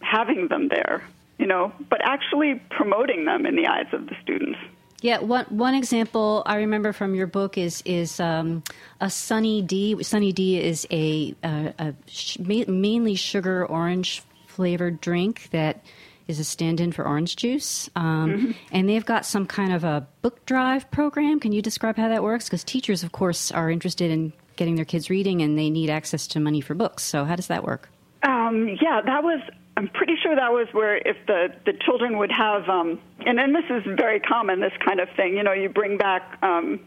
having 0.00 0.48
them 0.48 0.68
there, 0.68 1.02
you 1.38 1.46
know, 1.46 1.72
but 1.90 2.00
actually 2.04 2.60
promoting 2.70 3.24
them 3.24 3.46
in 3.46 3.56
the 3.56 3.66
eyes 3.66 3.86
of 3.92 4.06
the 4.06 4.14
students. 4.22 4.58
Yeah, 5.00 5.18
one 5.18 5.46
one 5.46 5.74
example 5.74 6.44
I 6.46 6.58
remember 6.58 6.92
from 6.92 7.16
your 7.16 7.26
book 7.26 7.58
is 7.58 7.82
is 7.84 8.20
um, 8.20 8.62
a 9.00 9.10
Sunny 9.10 9.60
D. 9.60 10.00
Sunny 10.04 10.30
D 10.30 10.60
is 10.60 10.86
a, 10.92 11.34
a, 11.42 11.74
a 11.80 11.94
sh- 12.06 12.38
mainly 12.38 13.16
sugar 13.16 13.66
orange 13.66 14.22
flavored 14.52 15.00
drink 15.00 15.48
that 15.50 15.84
is 16.28 16.38
a 16.38 16.44
stand-in 16.44 16.92
for 16.92 17.06
orange 17.06 17.36
juice, 17.36 17.90
um, 17.96 18.30
mm-hmm. 18.30 18.50
and 18.70 18.88
they've 18.88 19.04
got 19.04 19.26
some 19.26 19.46
kind 19.46 19.72
of 19.72 19.82
a 19.82 20.06
book 20.22 20.44
drive 20.46 20.90
program. 20.90 21.40
Can 21.40 21.52
you 21.52 21.62
describe 21.62 21.96
how 21.96 22.08
that 22.08 22.22
works? 22.22 22.46
Because 22.46 22.62
teachers, 22.62 23.02
of 23.02 23.12
course, 23.12 23.50
are 23.50 23.70
interested 23.70 24.10
in 24.10 24.32
getting 24.56 24.76
their 24.76 24.84
kids 24.84 25.10
reading, 25.10 25.42
and 25.42 25.58
they 25.58 25.70
need 25.70 25.90
access 25.90 26.26
to 26.28 26.40
money 26.40 26.60
for 26.60 26.74
books. 26.74 27.02
So, 27.02 27.24
how 27.24 27.36
does 27.36 27.48
that 27.48 27.64
work? 27.64 27.88
Um, 28.22 28.68
yeah, 28.80 29.00
that 29.04 29.22
was. 29.22 29.40
I'm 29.76 29.88
pretty 29.88 30.16
sure 30.22 30.36
that 30.36 30.52
was 30.52 30.68
where 30.72 30.96
if 30.96 31.16
the 31.26 31.48
the 31.64 31.72
children 31.84 32.18
would 32.18 32.30
have, 32.30 32.68
um, 32.68 33.00
and 33.26 33.38
then 33.38 33.52
this 33.52 33.64
is 33.70 33.82
very 33.96 34.20
common. 34.20 34.60
This 34.60 34.72
kind 34.84 35.00
of 35.00 35.08
thing, 35.16 35.36
you 35.36 35.42
know, 35.42 35.52
you 35.52 35.68
bring 35.68 35.96
back 35.96 36.38
um, 36.42 36.78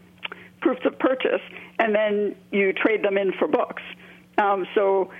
proofs 0.60 0.84
of 0.86 0.98
purchase, 0.98 1.42
and 1.78 1.94
then 1.94 2.34
you 2.52 2.72
trade 2.72 3.02
them 3.02 3.18
in 3.18 3.32
for 3.32 3.48
books. 3.48 3.82
Um, 4.38 4.66
so 4.74 5.10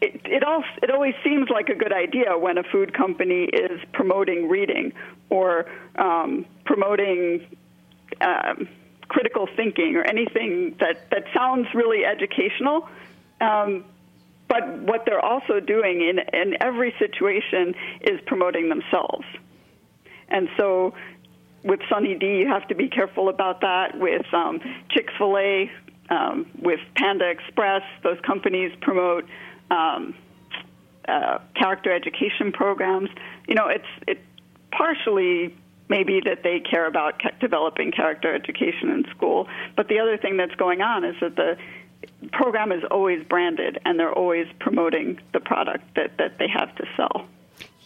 it, 0.00 0.20
it, 0.24 0.44
all, 0.44 0.62
it 0.82 0.90
always 0.90 1.14
seems 1.24 1.48
like 1.50 1.68
a 1.68 1.74
good 1.74 1.92
idea 1.92 2.36
when 2.38 2.58
a 2.58 2.62
food 2.62 2.92
company 2.94 3.44
is 3.44 3.80
promoting 3.92 4.48
reading 4.48 4.92
or 5.30 5.66
um, 5.96 6.46
promoting 6.64 7.46
um, 8.20 8.68
critical 9.08 9.48
thinking 9.56 9.96
or 9.96 10.02
anything 10.02 10.76
that, 10.80 11.10
that 11.10 11.24
sounds 11.34 11.66
really 11.74 12.04
educational. 12.04 12.88
Um, 13.40 13.84
but 14.48 14.78
what 14.80 15.04
they're 15.04 15.24
also 15.24 15.60
doing 15.60 16.00
in, 16.00 16.18
in 16.32 16.56
every 16.62 16.94
situation 16.98 17.74
is 18.00 18.20
promoting 18.26 18.68
themselves. 18.68 19.26
And 20.28 20.48
so 20.56 20.94
with 21.64 21.80
Sunny 21.88 22.14
D, 22.14 22.38
you 22.38 22.48
have 22.48 22.66
to 22.68 22.74
be 22.74 22.88
careful 22.88 23.28
about 23.28 23.60
that. 23.62 23.98
With 23.98 24.26
um, 24.32 24.60
Chick 24.90 25.08
fil 25.18 25.36
A, 25.36 25.70
um, 26.10 26.46
with 26.62 26.80
Panda 26.96 27.28
Express, 27.28 27.82
those 28.02 28.18
companies 28.20 28.72
promote 28.80 29.26
um, 29.70 30.14
uh, 31.06 31.38
character 31.54 31.92
education 31.92 32.52
programs. 32.52 33.10
You 33.46 33.54
know, 33.54 33.68
it's 33.68 33.86
it 34.06 34.18
partially 34.70 35.54
maybe 35.88 36.20
that 36.24 36.42
they 36.42 36.60
care 36.60 36.86
about 36.86 37.20
developing 37.40 37.90
character 37.90 38.34
education 38.34 38.90
in 38.90 39.04
school, 39.10 39.48
but 39.74 39.88
the 39.88 39.98
other 40.00 40.18
thing 40.18 40.36
that's 40.36 40.54
going 40.56 40.82
on 40.82 41.04
is 41.04 41.16
that 41.20 41.36
the 41.36 41.56
program 42.32 42.72
is 42.72 42.82
always 42.90 43.24
branded 43.26 43.78
and 43.84 43.98
they're 43.98 44.12
always 44.12 44.46
promoting 44.60 45.18
the 45.32 45.40
product 45.40 45.84
that, 45.96 46.16
that 46.18 46.38
they 46.38 46.48
have 46.48 46.74
to 46.76 46.84
sell. 46.96 47.26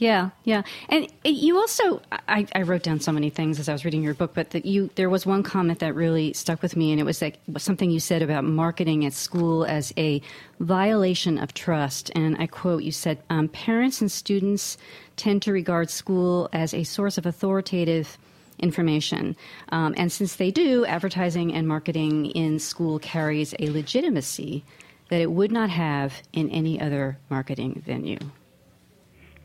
Yeah, 0.02 0.30
yeah, 0.42 0.62
and 0.88 1.06
you 1.24 1.58
also 1.58 2.02
I, 2.10 2.44
I, 2.56 2.62
wrote 2.62 2.82
down 2.82 2.98
so 2.98 3.12
many 3.12 3.30
things 3.30 3.60
as 3.60 3.68
I 3.68 3.72
was 3.72 3.84
reading 3.84 4.02
your 4.02 4.14
book, 4.14 4.32
but 4.34 4.50
that 4.50 4.66
you 4.66 4.90
there 4.96 5.08
was 5.08 5.24
one 5.24 5.44
comment 5.44 5.78
that 5.78 5.94
really 5.94 6.32
stuck 6.32 6.60
with 6.60 6.74
me, 6.74 6.90
and 6.90 6.98
it 6.98 7.04
was 7.04 7.22
like 7.22 7.38
something 7.56 7.88
you 7.88 8.00
said 8.00 8.20
about 8.20 8.42
marketing 8.42 9.06
at 9.06 9.12
school 9.12 9.64
as 9.64 9.94
a 9.96 10.20
violation 10.58 11.38
of 11.38 11.54
trust. 11.54 12.10
And 12.16 12.36
I 12.40 12.48
quote: 12.48 12.82
"You 12.82 12.90
said 12.90 13.22
um, 13.30 13.46
parents 13.46 14.00
and 14.00 14.10
students 14.10 14.76
tend 15.14 15.40
to 15.42 15.52
regard 15.52 15.88
school 15.88 16.48
as 16.52 16.74
a 16.74 16.82
source 16.82 17.16
of 17.16 17.24
authoritative." 17.24 18.18
information. 18.58 19.34
Um, 19.70 19.92
and 19.96 20.12
since 20.12 20.36
they 20.36 20.52
do, 20.52 20.84
advertising 20.84 21.52
and 21.52 21.66
marketing 21.66 22.26
in 22.26 22.60
school 22.60 23.00
carries 23.00 23.54
a 23.58 23.70
legitimacy 23.70 24.62
that 25.08 25.20
it 25.20 25.32
would 25.32 25.50
not 25.50 25.70
have 25.70 26.22
in 26.32 26.48
any 26.50 26.80
other 26.80 27.18
marketing 27.28 27.82
venue. 27.84 28.18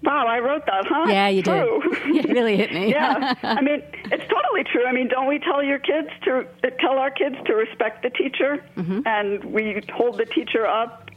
Wow, 0.03 0.27
I 0.27 0.39
wrote 0.39 0.65
that, 0.67 0.85
huh? 0.87 1.05
Yeah, 1.09 1.27
you 1.27 1.41
true. 1.41 1.81
did. 2.05 2.25
It 2.25 2.29
really 2.29 2.55
hit 2.55 2.71
me. 2.71 2.89
yeah, 2.91 3.33
I 3.43 3.61
mean, 3.61 3.81
it's 4.05 4.23
totally 4.31 4.63
true. 4.71 4.85
I 4.85 4.91
mean, 4.91 5.07
don't 5.07 5.27
we 5.27 5.39
tell 5.39 5.63
your 5.63 5.79
kids 5.79 6.09
to 6.25 6.47
tell 6.79 6.97
our 6.99 7.09
kids 7.09 7.35
to 7.45 7.53
respect 7.53 8.03
the 8.03 8.09
teacher, 8.09 8.63
mm-hmm. 8.75 9.01
and 9.05 9.43
we 9.45 9.81
hold 9.93 10.17
the 10.17 10.25
teacher 10.25 10.67
up 10.67 11.09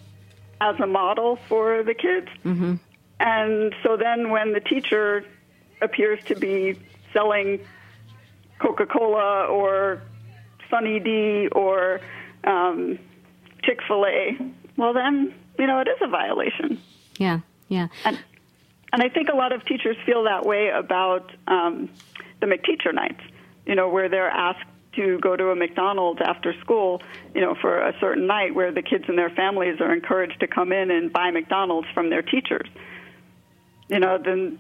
as 0.61 0.79
a 0.81 0.87
model 0.87 1.39
for 1.49 1.83
the 1.83 1.95
kids. 1.95 2.29
Mm-hmm. 2.45 2.77
And 3.21 3.75
so 3.83 3.97
then, 3.99 4.31
when 4.31 4.53
the 4.55 4.61
teacher 4.61 5.25
appears 5.83 6.25
to 6.25 6.35
be 6.35 6.79
selling 7.13 7.61
Coca 8.61 8.87
Cola 8.87 9.47
or 9.47 10.03
Sunny 10.71 11.01
D 11.01 11.49
or 11.53 12.01
um, 12.45 12.99
Chick 13.63 13.81
Fil 13.87 14.07
A, 14.07 14.39
well, 14.79 14.95
then 14.95 15.35
you 15.59 15.67
know 15.67 15.81
it 15.81 15.89
is 15.89 15.99
a 16.01 16.09
violation. 16.09 16.81
Yeah, 17.19 17.41
yeah. 17.69 17.89
And 18.07 18.19
and 18.93 19.03
I 19.03 19.09
think 19.09 19.29
a 19.29 19.37
lot 19.37 19.53
of 19.53 19.65
teachers 19.65 19.97
feel 20.05 20.25
that 20.25 20.45
way 20.45 20.69
about 20.69 21.31
um, 21.47 21.89
the 22.41 22.47
McTeacher 22.47 22.93
nights, 22.93 23.21
you 23.67 23.75
know, 23.75 23.89
where 23.89 24.09
they're 24.09 24.31
asked 24.31 24.67
to 24.95 25.19
go 25.21 25.37
to 25.37 25.51
a 25.51 25.57
McDonald's 25.57 26.21
after 26.21 26.53
school, 26.61 27.01
you 27.35 27.41
know, 27.41 27.55
for 27.55 27.81
a 27.81 27.95
certain 28.01 28.27
night 28.27 28.55
where 28.55 28.73
the 28.73 28.83
kids 28.83 29.05
and 29.07 29.17
their 29.17 29.31
families 29.31 29.81
are 29.81 29.93
encouraged 29.93 30.41
to 30.41 30.49
come 30.49 30.73
in 30.73 30.91
and 30.91 31.13
buy 31.13 31.31
McDonald's 31.31 31.89
from 31.95 32.11
their 32.11 32.23
teachers. 32.23 32.69
You 33.89 34.01
know, 34.01 34.19
then 34.19 34.59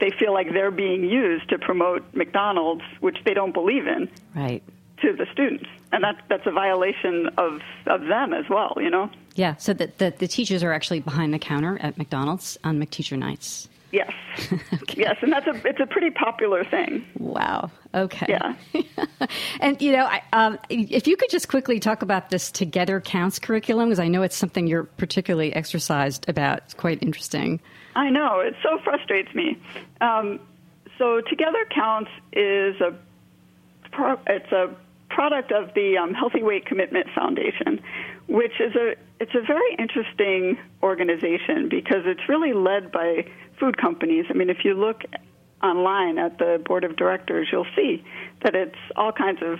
they 0.00 0.10
feel 0.10 0.32
like 0.32 0.52
they're 0.52 0.70
being 0.70 1.04
used 1.04 1.48
to 1.50 1.58
promote 1.58 2.14
McDonald's, 2.14 2.82
which 3.00 3.18
they 3.24 3.34
don't 3.34 3.52
believe 3.52 3.86
in. 3.86 4.08
Right. 4.34 4.62
To 5.02 5.12
the 5.12 5.26
students, 5.32 5.66
and 5.92 6.02
that's 6.02 6.18
that's 6.28 6.44
a 6.46 6.50
violation 6.50 7.30
of 7.38 7.60
of 7.86 8.00
them 8.06 8.34
as 8.34 8.48
well. 8.50 8.74
You 8.78 8.90
know. 8.90 9.10
Yeah. 9.38 9.54
So 9.56 9.72
the, 9.72 9.88
the, 9.98 10.12
the 10.18 10.26
teachers 10.26 10.64
are 10.64 10.72
actually 10.72 10.98
behind 10.98 11.32
the 11.32 11.38
counter 11.38 11.78
at 11.80 11.96
McDonald's 11.96 12.58
on 12.64 12.80
McTeacher 12.80 13.16
nights. 13.16 13.68
Yes. 13.92 14.12
okay. 14.52 15.00
Yes, 15.00 15.16
and 15.22 15.32
that's 15.32 15.46
a 15.46 15.66
it's 15.66 15.80
a 15.80 15.86
pretty 15.86 16.10
popular 16.10 16.64
thing. 16.64 17.06
Wow. 17.16 17.70
Okay. 17.94 18.26
Yeah. 18.28 18.54
and 19.60 19.80
you 19.80 19.92
know, 19.92 20.04
I, 20.04 20.22
um, 20.32 20.58
if 20.68 21.06
you 21.06 21.16
could 21.16 21.30
just 21.30 21.48
quickly 21.48 21.78
talk 21.78 22.02
about 22.02 22.30
this 22.30 22.50
Together 22.50 23.00
Counts 23.00 23.38
curriculum, 23.38 23.88
because 23.88 24.00
I 24.00 24.08
know 24.08 24.22
it's 24.22 24.36
something 24.36 24.66
you're 24.66 24.84
particularly 24.84 25.54
exercised 25.54 26.28
about. 26.28 26.58
It's 26.58 26.74
quite 26.74 27.02
interesting. 27.02 27.60
I 27.94 28.10
know 28.10 28.40
it 28.40 28.54
so 28.62 28.78
frustrates 28.82 29.32
me. 29.34 29.56
Um, 30.00 30.40
so 30.98 31.20
Together 31.22 31.64
Counts 31.70 32.10
is 32.32 32.78
a 32.80 32.92
pro- 33.92 34.20
it's 34.26 34.52
a 34.52 34.74
product 35.08 35.52
of 35.52 35.72
the 35.74 35.96
um, 35.96 36.12
Healthy 36.12 36.42
Weight 36.42 36.66
Commitment 36.66 37.06
Foundation, 37.14 37.80
which 38.26 38.60
is 38.60 38.74
a 38.74 38.96
it's 39.20 39.34
a 39.34 39.40
very 39.40 39.74
interesting 39.78 40.58
organization 40.82 41.68
because 41.68 42.02
it's 42.04 42.28
really 42.28 42.52
led 42.52 42.92
by 42.92 43.26
food 43.58 43.76
companies. 43.76 44.26
I 44.30 44.34
mean, 44.34 44.50
if 44.50 44.64
you 44.64 44.74
look 44.74 45.02
online 45.62 46.18
at 46.18 46.38
the 46.38 46.62
board 46.64 46.84
of 46.84 46.96
directors, 46.96 47.48
you'll 47.50 47.66
see 47.74 48.04
that 48.44 48.54
it's 48.54 48.78
all 48.96 49.12
kinds 49.12 49.40
of 49.42 49.58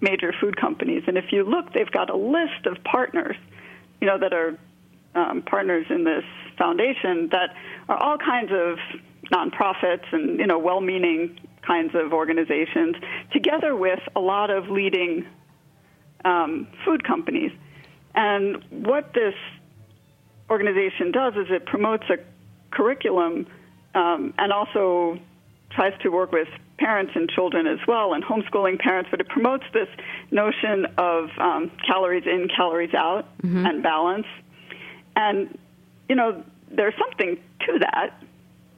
major 0.00 0.32
food 0.40 0.56
companies. 0.56 1.02
And 1.06 1.18
if 1.18 1.32
you 1.32 1.44
look, 1.44 1.72
they've 1.72 1.90
got 1.90 2.10
a 2.10 2.16
list 2.16 2.66
of 2.66 2.82
partners, 2.84 3.36
you 4.00 4.06
know, 4.06 4.18
that 4.18 4.32
are 4.32 4.56
um, 5.14 5.42
partners 5.42 5.86
in 5.90 6.04
this 6.04 6.24
foundation 6.56 7.28
that 7.32 7.54
are 7.88 7.96
all 7.96 8.18
kinds 8.18 8.52
of 8.52 8.78
nonprofits 9.32 10.04
and 10.12 10.38
you 10.38 10.46
know 10.46 10.58
well-meaning 10.58 11.38
kinds 11.66 11.94
of 11.94 12.12
organizations, 12.12 12.96
together 13.32 13.76
with 13.76 14.00
a 14.16 14.20
lot 14.20 14.50
of 14.50 14.68
leading 14.68 15.26
um, 16.24 16.66
food 16.84 17.04
companies. 17.04 17.52
And 18.14 18.62
what 18.70 19.12
this 19.14 19.34
organization 20.50 21.12
does 21.12 21.34
is 21.34 21.46
it 21.50 21.64
promotes 21.66 22.04
a 22.10 22.16
curriculum 22.70 23.46
um, 23.94 24.34
and 24.38 24.52
also 24.52 25.18
tries 25.70 25.92
to 26.02 26.08
work 26.08 26.32
with 26.32 26.48
parents 26.78 27.12
and 27.14 27.28
children 27.30 27.66
as 27.66 27.78
well 27.86 28.14
and 28.14 28.24
homeschooling 28.24 28.78
parents, 28.78 29.08
but 29.10 29.20
it 29.20 29.28
promotes 29.28 29.64
this 29.72 29.88
notion 30.30 30.86
of 30.98 31.28
um, 31.38 31.70
calories 31.86 32.24
in, 32.26 32.48
calories 32.54 32.94
out, 32.94 33.26
mm-hmm. 33.42 33.66
and 33.66 33.82
balance. 33.82 34.26
And, 35.14 35.56
you 36.08 36.16
know, 36.16 36.42
there's 36.70 36.94
something 36.98 37.38
to 37.66 37.78
that, 37.80 38.22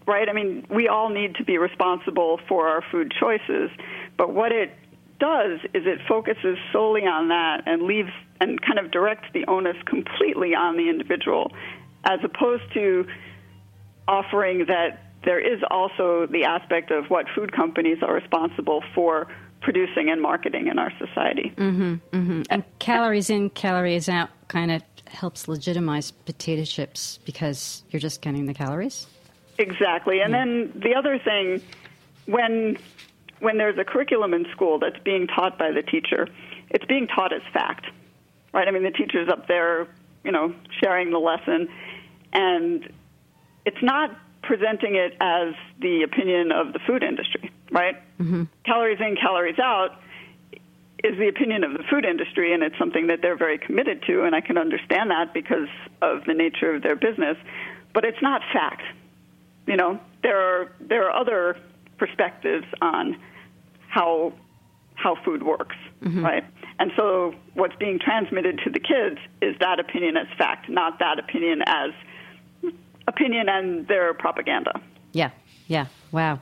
right? 0.06 0.28
I 0.28 0.32
mean, 0.32 0.66
we 0.68 0.88
all 0.88 1.08
need 1.08 1.36
to 1.36 1.44
be 1.44 1.56
responsible 1.58 2.40
for 2.48 2.68
our 2.68 2.82
food 2.90 3.12
choices, 3.18 3.70
but 4.16 4.32
what 4.34 4.52
it 4.52 4.74
does 5.18 5.60
is 5.72 5.86
it 5.86 6.00
focuses 6.08 6.58
solely 6.72 7.02
on 7.02 7.28
that 7.28 7.62
and 7.66 7.82
leaves 7.82 8.10
and 8.42 8.60
kind 8.60 8.78
of 8.78 8.90
directs 8.90 9.28
the 9.32 9.44
onus 9.46 9.76
completely 9.86 10.54
on 10.54 10.76
the 10.76 10.88
individual, 10.90 11.52
as 12.04 12.18
opposed 12.24 12.64
to 12.74 13.06
offering 14.08 14.66
that 14.66 15.12
there 15.24 15.38
is 15.38 15.62
also 15.70 16.26
the 16.26 16.44
aspect 16.44 16.90
of 16.90 17.08
what 17.08 17.26
food 17.34 17.52
companies 17.52 17.98
are 18.02 18.14
responsible 18.14 18.82
for 18.94 19.28
producing 19.60 20.10
and 20.10 20.20
marketing 20.20 20.66
in 20.66 20.76
our 20.76 20.92
society. 20.98 21.52
Mm-hmm, 21.56 21.94
mm-hmm. 22.10 22.42
And 22.50 22.64
calories 22.80 23.30
in, 23.30 23.50
calories 23.50 24.08
out 24.08 24.30
kind 24.48 24.72
of 24.72 24.82
helps 25.06 25.46
legitimize 25.46 26.10
potato 26.10 26.64
chips 26.64 27.20
because 27.24 27.84
you're 27.90 28.00
just 28.00 28.22
counting 28.22 28.46
the 28.46 28.54
calories? 28.54 29.06
Exactly. 29.58 30.20
And 30.20 30.32
yeah. 30.32 30.44
then 30.44 30.72
the 30.74 30.94
other 30.96 31.20
thing, 31.20 31.62
when 32.26 32.76
when 33.38 33.58
there's 33.58 33.78
a 33.78 33.84
curriculum 33.84 34.34
in 34.34 34.46
school 34.52 34.78
that's 34.80 34.98
being 35.04 35.26
taught 35.28 35.58
by 35.58 35.70
the 35.70 35.82
teacher, 35.82 36.28
it's 36.70 36.84
being 36.86 37.06
taught 37.06 37.32
as 37.32 37.42
fact, 37.52 37.86
right? 38.52 38.68
I 38.68 38.70
mean, 38.70 38.82
the 38.82 38.90
teacher's 38.90 39.28
up 39.28 39.48
there, 39.48 39.88
you 40.24 40.32
know, 40.32 40.54
sharing 40.82 41.10
the 41.10 41.18
lesson, 41.18 41.68
and 42.32 42.90
it's 43.64 43.82
not 43.82 44.16
presenting 44.42 44.96
it 44.96 45.16
as 45.20 45.54
the 45.80 46.02
opinion 46.02 46.52
of 46.52 46.72
the 46.72 46.80
food 46.80 47.02
industry, 47.02 47.50
right? 47.70 47.96
Mm-hmm. 48.20 48.44
Calories 48.64 49.00
in, 49.00 49.16
calories 49.16 49.58
out 49.58 50.00
is 51.04 51.18
the 51.18 51.28
opinion 51.28 51.64
of 51.64 51.72
the 51.72 51.82
food 51.90 52.04
industry, 52.04 52.52
and 52.52 52.62
it's 52.62 52.78
something 52.78 53.08
that 53.08 53.20
they're 53.22 53.36
very 53.36 53.58
committed 53.58 54.02
to, 54.06 54.24
and 54.24 54.34
I 54.34 54.40
can 54.40 54.56
understand 54.56 55.10
that 55.10 55.34
because 55.34 55.68
of 56.00 56.24
the 56.26 56.34
nature 56.34 56.74
of 56.74 56.82
their 56.82 56.96
business. 56.96 57.36
But 57.92 58.04
it's 58.04 58.22
not 58.22 58.40
fact. 58.52 58.82
You 59.66 59.76
know, 59.76 60.00
there 60.22 60.38
are 60.38 60.72
there 60.80 61.08
are 61.08 61.20
other 61.20 61.56
perspectives 61.98 62.66
on 62.80 63.16
how 63.88 64.32
how 64.94 65.16
food 65.24 65.42
works, 65.42 65.76
mm-hmm. 66.02 66.24
right? 66.24 66.44
And 66.82 66.90
so 66.96 67.32
what's 67.54 67.76
being 67.76 68.00
transmitted 68.00 68.58
to 68.64 68.70
the 68.70 68.80
kids 68.80 69.20
is 69.40 69.54
that 69.60 69.78
opinion 69.78 70.16
as 70.16 70.26
fact, 70.36 70.68
not 70.68 70.98
that 70.98 71.16
opinion 71.16 71.62
as 71.64 71.92
opinion 73.06 73.48
and 73.48 73.86
their 73.86 74.12
propaganda. 74.14 74.80
Yeah, 75.12 75.30
yeah, 75.68 75.86
wow. 76.10 76.40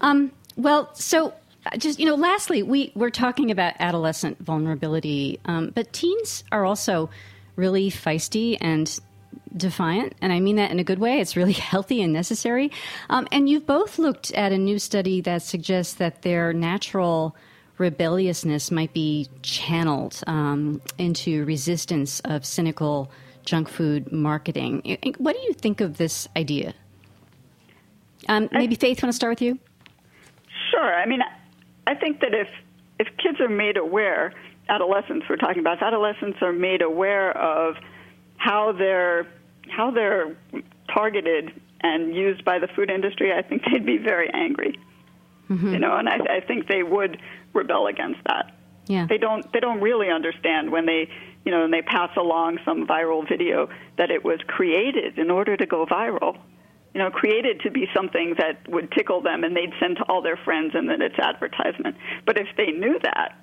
Um, 0.00 0.32
well, 0.56 0.88
so 0.94 1.34
uh, 1.66 1.76
just 1.76 2.00
you 2.00 2.06
know, 2.06 2.14
lastly, 2.14 2.62
we 2.62 2.92
we're 2.94 3.10
talking 3.10 3.50
about 3.50 3.74
adolescent 3.78 4.38
vulnerability, 4.38 5.38
um, 5.44 5.70
but 5.74 5.92
teens 5.92 6.44
are 6.50 6.64
also 6.64 7.10
really 7.54 7.90
feisty 7.90 8.56
and 8.62 8.98
defiant, 9.54 10.14
and 10.22 10.32
I 10.32 10.40
mean 10.40 10.56
that 10.56 10.70
in 10.70 10.78
a 10.78 10.84
good 10.84 10.98
way. 10.98 11.20
It's 11.20 11.36
really 11.36 11.52
healthy 11.72 12.00
and 12.00 12.10
necessary. 12.10 12.72
Um, 13.10 13.28
and 13.30 13.50
you've 13.50 13.66
both 13.66 13.98
looked 13.98 14.32
at 14.32 14.50
a 14.50 14.56
new 14.56 14.78
study 14.78 15.20
that 15.20 15.42
suggests 15.42 15.92
that 15.96 16.22
their 16.22 16.54
natural 16.54 17.36
rebelliousness 17.78 18.70
might 18.70 18.92
be 18.92 19.28
channeled 19.42 20.22
um, 20.26 20.80
into 20.98 21.44
resistance 21.44 22.20
of 22.20 22.44
cynical 22.44 23.10
junk 23.44 23.68
food 23.68 24.10
marketing. 24.12 24.98
What 25.18 25.36
do 25.36 25.42
you 25.42 25.52
think 25.52 25.80
of 25.80 25.96
this 25.98 26.28
idea? 26.36 26.74
Um, 28.28 28.48
maybe 28.52 28.74
Faith, 28.74 29.02
want 29.02 29.12
to 29.12 29.16
start 29.16 29.32
with 29.32 29.42
you? 29.42 29.58
Sure. 30.70 30.94
I 30.94 31.06
mean, 31.06 31.20
I 31.86 31.94
think 31.94 32.20
that 32.20 32.34
if 32.34 32.48
if 32.98 33.08
kids 33.18 33.40
are 33.40 33.48
made 33.48 33.76
aware, 33.76 34.32
adolescents 34.68 35.26
we're 35.28 35.36
talking 35.36 35.58
about, 35.58 35.82
adolescents 35.82 36.38
are 36.40 36.52
made 36.52 36.80
aware 36.80 37.36
of 37.36 37.76
how 38.36 38.72
they're 38.72 39.26
how 39.68 39.90
they're 39.90 40.36
targeted 40.92 41.60
and 41.80 42.14
used 42.14 42.44
by 42.44 42.58
the 42.58 42.68
food 42.68 42.90
industry, 42.90 43.32
I 43.32 43.42
think 43.42 43.62
they'd 43.70 43.84
be 43.84 43.98
very 43.98 44.30
angry. 44.32 44.78
Mm-hmm. 45.50 45.74
You 45.74 45.78
know, 45.78 45.94
and 45.96 46.08
I, 46.08 46.36
I 46.36 46.40
think 46.40 46.68
they 46.68 46.82
would 46.82 47.20
rebel 47.54 47.86
against 47.86 48.20
that. 48.24 48.54
Yeah. 48.86 49.06
They 49.08 49.18
don't 49.18 49.50
they 49.52 49.60
don't 49.60 49.80
really 49.80 50.10
understand 50.10 50.70
when 50.70 50.84
they 50.84 51.08
you 51.44 51.52
know, 51.52 51.64
and 51.64 51.72
they 51.72 51.82
pass 51.82 52.10
along 52.16 52.58
some 52.64 52.86
viral 52.86 53.28
video 53.28 53.68
that 53.98 54.10
it 54.10 54.24
was 54.24 54.40
created 54.46 55.18
in 55.18 55.30
order 55.30 55.56
to 55.56 55.66
go 55.66 55.84
viral. 55.86 56.38
You 56.94 57.00
know, 57.00 57.10
created 57.10 57.60
to 57.60 57.70
be 57.70 57.88
something 57.94 58.36
that 58.38 58.68
would 58.68 58.90
tickle 58.92 59.20
them 59.20 59.44
and 59.44 59.56
they'd 59.56 59.72
send 59.80 59.96
to 59.96 60.04
all 60.04 60.22
their 60.22 60.36
friends 60.36 60.72
and 60.74 60.88
then 60.88 61.02
it's 61.02 61.18
advertisement. 61.18 61.96
But 62.24 62.38
if 62.38 62.46
they 62.56 62.70
knew 62.70 62.98
that, 63.02 63.36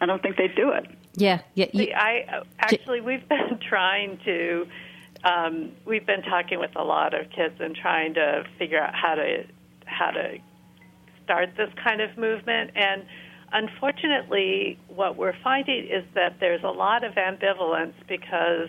I 0.00 0.06
don't 0.06 0.22
think 0.22 0.36
they'd 0.36 0.54
do 0.54 0.70
it. 0.70 0.86
Yeah, 1.14 1.42
yeah. 1.54 1.66
You, 1.72 1.92
I 1.94 2.42
actually 2.58 3.00
we've 3.00 3.28
been 3.28 3.58
trying 3.68 4.18
to 4.24 4.66
um, 5.22 5.72
we've 5.84 6.06
been 6.06 6.22
talking 6.22 6.58
with 6.58 6.74
a 6.76 6.82
lot 6.82 7.12
of 7.14 7.28
kids 7.30 7.54
and 7.60 7.76
trying 7.76 8.14
to 8.14 8.44
figure 8.58 8.80
out 8.80 8.94
how 8.94 9.16
to 9.16 9.44
how 9.84 10.10
to 10.10 10.38
start 11.30 11.50
this 11.56 11.70
kind 11.82 12.00
of 12.00 12.16
movement 12.18 12.70
and 12.74 13.04
unfortunately, 13.52 14.78
what 14.88 15.16
we're 15.16 15.36
finding 15.42 15.86
is 15.86 16.04
that 16.14 16.36
there's 16.40 16.62
a 16.62 16.70
lot 16.70 17.04
of 17.04 17.14
ambivalence 17.14 17.94
because 18.08 18.68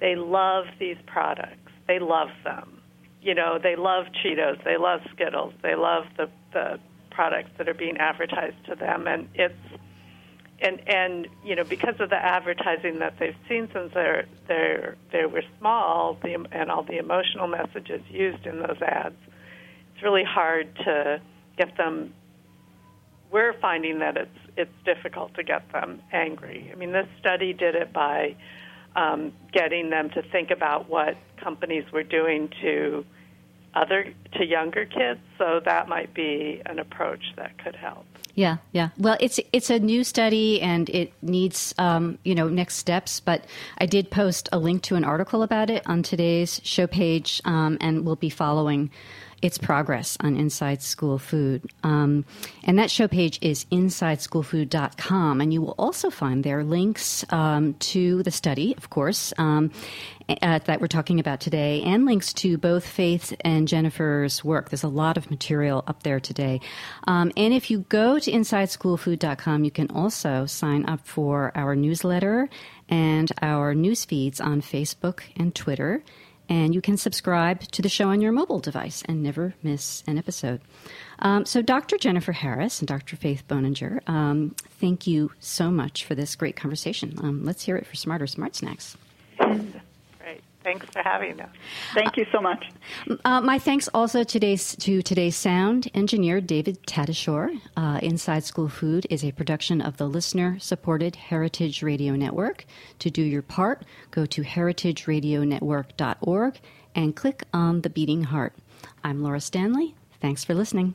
they 0.00 0.14
love 0.16 0.66
these 0.78 0.96
products. 1.06 1.72
They 1.86 1.98
love 1.98 2.28
them. 2.44 2.80
You 3.20 3.34
know, 3.34 3.58
they 3.62 3.76
love 3.76 4.06
Cheetos, 4.24 4.62
they 4.64 4.78
love 4.78 5.00
Skittles, 5.12 5.52
they 5.62 5.74
love 5.74 6.04
the 6.16 6.30
the 6.52 6.80
products 7.10 7.50
that 7.58 7.68
are 7.68 7.74
being 7.74 7.98
advertised 7.98 8.64
to 8.66 8.74
them, 8.74 9.06
and 9.06 9.28
it's 9.34 9.54
and 10.62 10.80
and 10.88 11.28
you 11.44 11.54
know 11.54 11.64
because 11.64 11.96
of 12.00 12.08
the 12.08 12.16
advertising 12.16 12.98
that 13.00 13.18
they've 13.18 13.36
seen 13.46 13.68
since 13.74 13.92
they're 13.92 14.26
they're 14.48 14.96
they 15.12 15.26
were 15.26 15.42
small, 15.58 16.16
the, 16.22 16.46
and 16.50 16.70
all 16.70 16.82
the 16.82 16.96
emotional 16.96 17.46
messages 17.46 18.00
used 18.08 18.46
in 18.46 18.60
those 18.60 18.80
ads, 18.80 19.16
it's 19.92 20.02
really 20.02 20.24
hard 20.24 20.74
to 20.76 21.20
get 21.64 21.76
them 21.76 22.12
we're 23.30 23.54
finding 23.60 24.00
that 24.00 24.16
it's 24.16 24.38
it's 24.56 24.72
difficult 24.84 25.34
to 25.34 25.42
get 25.42 25.70
them 25.72 26.02
angry. 26.12 26.70
I 26.72 26.76
mean, 26.76 26.92
this 26.92 27.06
study 27.18 27.52
did 27.52 27.74
it 27.74 27.92
by 27.92 28.36
um, 28.96 29.32
getting 29.52 29.90
them 29.90 30.10
to 30.10 30.22
think 30.22 30.50
about 30.50 30.88
what 30.88 31.16
companies 31.36 31.84
were 31.92 32.02
doing 32.02 32.50
to 32.60 33.04
other 33.74 34.12
to 34.32 34.44
younger 34.44 34.84
kids. 34.84 35.20
So 35.38 35.60
that 35.64 35.88
might 35.88 36.12
be 36.12 36.60
an 36.66 36.78
approach 36.78 37.22
that 37.36 37.56
could 37.62 37.76
help. 37.76 38.04
Yeah, 38.34 38.58
yeah. 38.72 38.90
Well, 38.98 39.16
it's 39.20 39.38
it's 39.52 39.70
a 39.70 39.78
new 39.78 40.02
study 40.02 40.60
and 40.60 40.88
it 40.90 41.12
needs 41.22 41.74
um, 41.78 42.18
you 42.24 42.34
know 42.34 42.48
next 42.48 42.76
steps. 42.76 43.20
But 43.20 43.44
I 43.78 43.86
did 43.86 44.10
post 44.10 44.48
a 44.52 44.58
link 44.58 44.82
to 44.84 44.96
an 44.96 45.04
article 45.04 45.42
about 45.42 45.70
it 45.70 45.86
on 45.86 46.02
today's 46.02 46.60
show 46.64 46.86
page, 46.86 47.40
um, 47.44 47.78
and 47.80 48.04
we'll 48.04 48.16
be 48.16 48.30
following 48.30 48.90
its 49.42 49.58
progress 49.58 50.16
on 50.20 50.36
Inside 50.36 50.82
School 50.82 51.18
Food. 51.18 51.70
Um, 51.82 52.24
and 52.64 52.78
that 52.78 52.90
show 52.90 53.08
page 53.08 53.38
is 53.40 53.64
insideschoolfood.com. 53.66 55.40
And 55.40 55.52
you 55.52 55.62
will 55.62 55.74
also 55.78 56.10
find 56.10 56.44
there 56.44 56.64
links 56.64 57.24
um, 57.30 57.74
to 57.74 58.22
the 58.22 58.30
study, 58.30 58.74
of 58.76 58.90
course, 58.90 59.32
um, 59.38 59.70
uh, 60.42 60.60
that 60.60 60.80
we're 60.80 60.86
talking 60.86 61.18
about 61.18 61.40
today, 61.40 61.82
and 61.82 62.04
links 62.04 62.32
to 62.32 62.56
both 62.56 62.86
Faith 62.86 63.34
and 63.40 63.66
Jennifer's 63.66 64.44
work. 64.44 64.70
There's 64.70 64.84
a 64.84 64.88
lot 64.88 65.16
of 65.16 65.30
material 65.30 65.82
up 65.86 66.02
there 66.02 66.20
today. 66.20 66.60
Um, 67.06 67.32
and 67.36 67.52
if 67.52 67.70
you 67.70 67.80
go 67.88 68.18
to 68.18 68.30
insideschoolfood.com, 68.30 69.64
you 69.64 69.70
can 69.70 69.90
also 69.90 70.46
sign 70.46 70.88
up 70.88 71.06
for 71.06 71.52
our 71.54 71.74
newsletter 71.74 72.48
and 72.88 73.30
our 73.42 73.74
news 73.74 74.04
feeds 74.04 74.40
on 74.40 74.60
Facebook 74.60 75.22
and 75.36 75.54
Twitter 75.54 76.02
and 76.50 76.74
you 76.74 76.82
can 76.82 76.96
subscribe 76.96 77.60
to 77.60 77.80
the 77.80 77.88
show 77.88 78.10
on 78.10 78.20
your 78.20 78.32
mobile 78.32 78.58
device 78.58 79.02
and 79.06 79.22
never 79.22 79.54
miss 79.62 80.02
an 80.06 80.18
episode. 80.18 80.60
Um, 81.20 81.46
so, 81.46 81.62
Dr. 81.62 81.96
Jennifer 81.96 82.32
Harris 82.32 82.80
and 82.80 82.88
Dr. 82.88 83.16
Faith 83.16 83.44
Boninger, 83.48 84.06
um, 84.08 84.54
thank 84.80 85.06
you 85.06 85.30
so 85.38 85.70
much 85.70 86.04
for 86.04 86.14
this 86.14 86.34
great 86.34 86.56
conversation. 86.56 87.14
Um, 87.22 87.44
let's 87.44 87.62
hear 87.62 87.76
it 87.76 87.86
for 87.86 87.94
Smarter 87.94 88.26
Smart 88.26 88.56
Snacks. 88.56 88.96
Thanks 90.62 90.86
for 90.92 91.02
having 91.02 91.40
us. 91.40 91.48
Thank 91.94 92.16
you 92.16 92.26
so 92.30 92.40
much. 92.40 92.64
Uh, 93.24 93.40
my 93.40 93.58
thanks 93.58 93.88
also 93.94 94.24
today's, 94.24 94.76
to 94.76 95.00
today's 95.00 95.36
sound 95.36 95.88
engineer, 95.94 96.40
David 96.40 96.86
Tatasciore. 96.86 97.60
Uh, 97.76 97.98
Inside 98.02 98.44
School 98.44 98.68
Food 98.68 99.06
is 99.08 99.24
a 99.24 99.32
production 99.32 99.80
of 99.80 99.96
the 99.96 100.06
listener 100.06 100.58
supported 100.58 101.16
Heritage 101.16 101.82
Radio 101.82 102.14
Network. 102.14 102.66
To 102.98 103.10
do 103.10 103.22
your 103.22 103.42
part, 103.42 103.84
go 104.10 104.26
to 104.26 104.42
heritageradionetwork.org 104.42 106.60
and 106.94 107.16
click 107.16 107.44
on 107.54 107.80
the 107.80 107.90
beating 107.90 108.24
heart. 108.24 108.52
I'm 109.02 109.22
Laura 109.22 109.40
Stanley. 109.40 109.94
Thanks 110.20 110.44
for 110.44 110.54
listening. 110.54 110.94